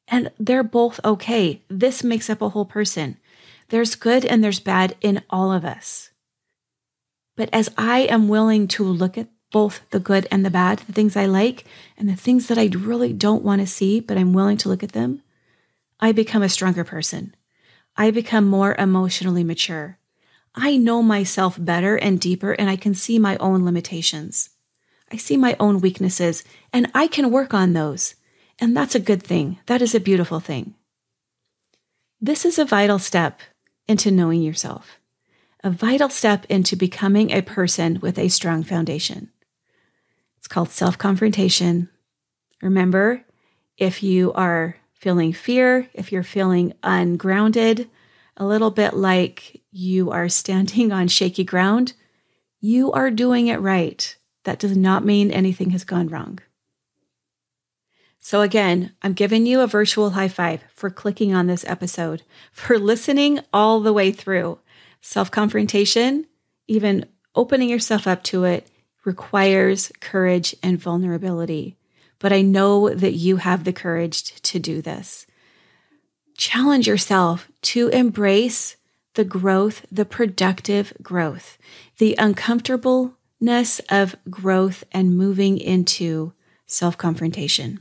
And 0.09 0.31
they're 0.39 0.63
both 0.63 1.01
okay. 1.05 1.63
This 1.69 2.05
makes 2.05 2.29
up 2.29 2.43
a 2.43 2.51
whole 2.51 2.65
person. 2.65 3.17
There's 3.69 3.95
good 3.95 4.25
and 4.25 4.45
there's 4.45 4.61
bad 4.61 4.97
in 5.01 5.23
all 5.31 5.53
of 5.53 5.65
us. 5.65 6.11
But 7.37 7.49
as 7.53 7.71
I 7.79 8.01
am 8.01 8.29
willing 8.29 8.69
to 8.69 8.85
look 8.85 9.17
at 9.17 9.29
both 9.51 9.81
the 9.91 10.01
good 10.01 10.27
and 10.31 10.45
the 10.45 10.51
bad, 10.51 10.81
the 10.81 10.93
things 10.93 11.17
I 11.17 11.27
like 11.27 11.65
and 11.97 12.09
the 12.09 12.17
things 12.17 12.49
that 12.49 12.59
I 12.59 12.71
really 12.73 13.13
don't 13.13 13.43
want 13.43 13.61
to 13.61 13.67
see, 13.67 14.01
but 14.01 14.19
I'm 14.19 14.33
willing 14.33 14.57
to 14.59 14.69
look 14.69 14.83
at 14.83 14.93
them, 14.93 15.23
I 16.01 16.13
become 16.13 16.43
a 16.43 16.49
stronger 16.49 16.85
person. 16.85 17.35
I 17.97 18.11
become 18.11 18.47
more 18.47 18.75
emotionally 18.79 19.45
mature. 19.45 19.99
I 20.55 20.77
know 20.77 21.03
myself 21.03 21.57
better 21.59 21.97
and 21.97 22.21
deeper, 22.21 22.53
and 22.53 22.69
I 22.69 22.77
can 22.77 22.95
see 22.95 23.19
my 23.19 23.37
own 23.39 23.65
limitations. 23.65 24.51
I 25.11 25.17
see 25.17 25.37
my 25.37 25.57
own 25.59 25.81
weaknesses, 25.81 26.45
and 26.73 26.91
I 26.95 27.07
can 27.07 27.31
work 27.31 27.55
on 27.55 27.73
those. 27.73 28.15
And 28.59 28.77
that's 28.77 28.95
a 28.95 29.01
good 29.01 29.23
thing. 29.23 29.59
That 29.67 29.83
is 29.83 29.95
a 29.95 30.01
beautiful 30.01 30.41
thing. 30.41 30.75
This 32.21 32.45
is 32.45 32.59
a 32.59 32.65
vital 32.65 32.99
step 32.99 33.41
into 33.89 34.11
knowing 34.11 34.43
yourself 34.43 34.99
a 35.63 35.71
vital 35.71 36.09
step 36.09 36.45
into 36.49 36.77
becoming 36.77 37.31
a 37.31 37.41
person 37.41 37.99
with 38.01 38.19
a 38.19 38.29
strong 38.29 38.63
foundation. 38.63 39.31
It's 40.39 40.49
called 40.49 40.71
self 40.71 40.99
confrontation. 40.99 41.89
Remember, 42.61 43.25
if 43.79 44.03
you 44.03 44.33
are 44.33 44.77
feeling 44.95 45.33
fear, 45.33 45.89
if 45.95 46.13
you're 46.13 46.23
feeling 46.23 46.73
ungrounded, 46.83 47.89
a 48.37 48.47
little 48.47 48.71
bit 48.71 48.95
like 48.95 49.62
you 49.73 50.11
are 50.11 50.29
standing 50.29 50.93
on 50.93 51.09
shaky 51.09 51.45
ground, 51.45 51.95
you 52.61 52.93
are 52.93 53.11
doing 53.11 53.49
it 53.49 53.61
right. 53.61 54.17
That 54.45 54.59
does 54.59 54.77
not 54.77 55.05
mean 55.05 55.31
anything 55.31 55.71
has 55.71 55.85
gone 55.85 56.09
wrong. 56.09 56.39
So, 58.21 58.41
again, 58.41 58.93
I'm 59.03 59.15
giving 59.15 59.47
you 59.47 59.61
a 59.61 59.67
virtual 59.67 60.11
high 60.11 60.29
five 60.29 60.63
for 60.73 60.91
clicking 60.91 61.35
on 61.35 61.49
this 61.49 61.65
episode, 61.67 62.23
for 62.53 62.79
listening 62.79 63.41
all 63.53 63.81
the 63.81 63.93
way 63.93 64.13
through. 64.13 64.61
Self 65.01 65.31
confrontation, 65.31 66.27
even 66.69 67.07
opening 67.35 67.69
yourself 67.69 68.07
up 68.07 68.23
to 68.25 68.45
it, 68.45 68.69
requires 69.05 69.91
courage 70.01 70.55
and 70.63 70.79
vulnerability. 70.79 71.77
But 72.21 72.33
I 72.33 72.43
know 72.43 72.91
that 72.91 73.15
you 73.15 73.39
have 73.39 73.65
the 73.65 73.73
courage 73.73 74.41
to 74.43 74.61
do 74.61 74.81
this. 74.81 75.27
Challenge 76.37 76.87
yourself 76.87 77.51
to 77.63 77.89
embrace 77.89 78.77
the 79.15 79.25
growth, 79.25 79.85
the 79.91 80.05
productive 80.05 80.93
growth, 81.03 81.59
the 81.99 82.15
uncomfortableness 82.19 83.81
of 83.91 84.17
growth 84.31 84.85
and 84.93 85.17
moving 85.17 85.59
into 85.59 86.33
self 86.67 86.97
confrontation. 86.97 87.81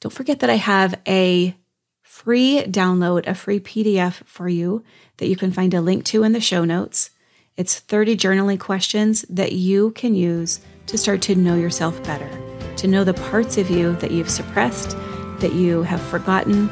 Don't 0.00 0.12
forget 0.12 0.40
that 0.40 0.50
I 0.50 0.56
have 0.56 0.98
a 1.06 1.54
free 2.02 2.62
download, 2.64 3.26
a 3.26 3.34
free 3.34 3.60
PDF 3.60 4.24
for 4.24 4.48
you 4.48 4.82
that 5.18 5.28
you 5.28 5.36
can 5.36 5.52
find 5.52 5.72
a 5.72 5.80
link 5.80 6.04
to 6.04 6.22
in 6.22 6.32
the 6.32 6.40
show 6.40 6.64
notes. 6.64 7.10
It's 7.56 7.78
30 7.78 8.16
journaling 8.16 8.58
questions 8.58 9.22
that 9.28 9.52
you 9.52 9.90
can 9.92 10.14
use 10.14 10.60
to 10.86 10.98
start 10.98 11.22
to 11.22 11.34
know 11.34 11.54
yourself 11.54 12.02
better, 12.04 12.28
to 12.76 12.88
know 12.88 13.04
the 13.04 13.14
parts 13.14 13.58
of 13.58 13.70
you 13.70 13.94
that 13.96 14.10
you've 14.10 14.30
suppressed, 14.30 14.96
that 15.38 15.52
you 15.52 15.82
have 15.82 16.00
forgotten, 16.00 16.70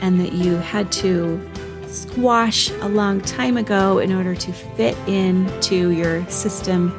and 0.00 0.20
that 0.20 0.32
you 0.32 0.56
had 0.56 0.90
to 0.92 1.40
squash 1.88 2.70
a 2.70 2.88
long 2.88 3.20
time 3.20 3.56
ago 3.56 3.98
in 3.98 4.12
order 4.12 4.34
to 4.34 4.52
fit 4.52 4.96
into 5.08 5.90
your 5.90 6.28
system 6.30 6.92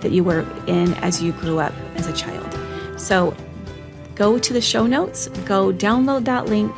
that 0.00 0.12
you 0.12 0.22
were 0.22 0.46
in 0.66 0.94
as 0.94 1.22
you 1.22 1.32
grew 1.32 1.58
up 1.58 1.72
as 1.94 2.06
a 2.06 2.12
child. 2.12 2.46
So 3.00 3.36
go 4.14 4.38
to 4.38 4.52
the 4.52 4.60
show 4.60 4.86
notes, 4.86 5.28
go 5.44 5.72
download 5.72 6.24
that 6.24 6.46
link, 6.46 6.72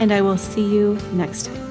and 0.00 0.12
I 0.12 0.20
will 0.20 0.38
see 0.38 0.64
you 0.64 0.98
next 1.12 1.46
time. 1.46 1.63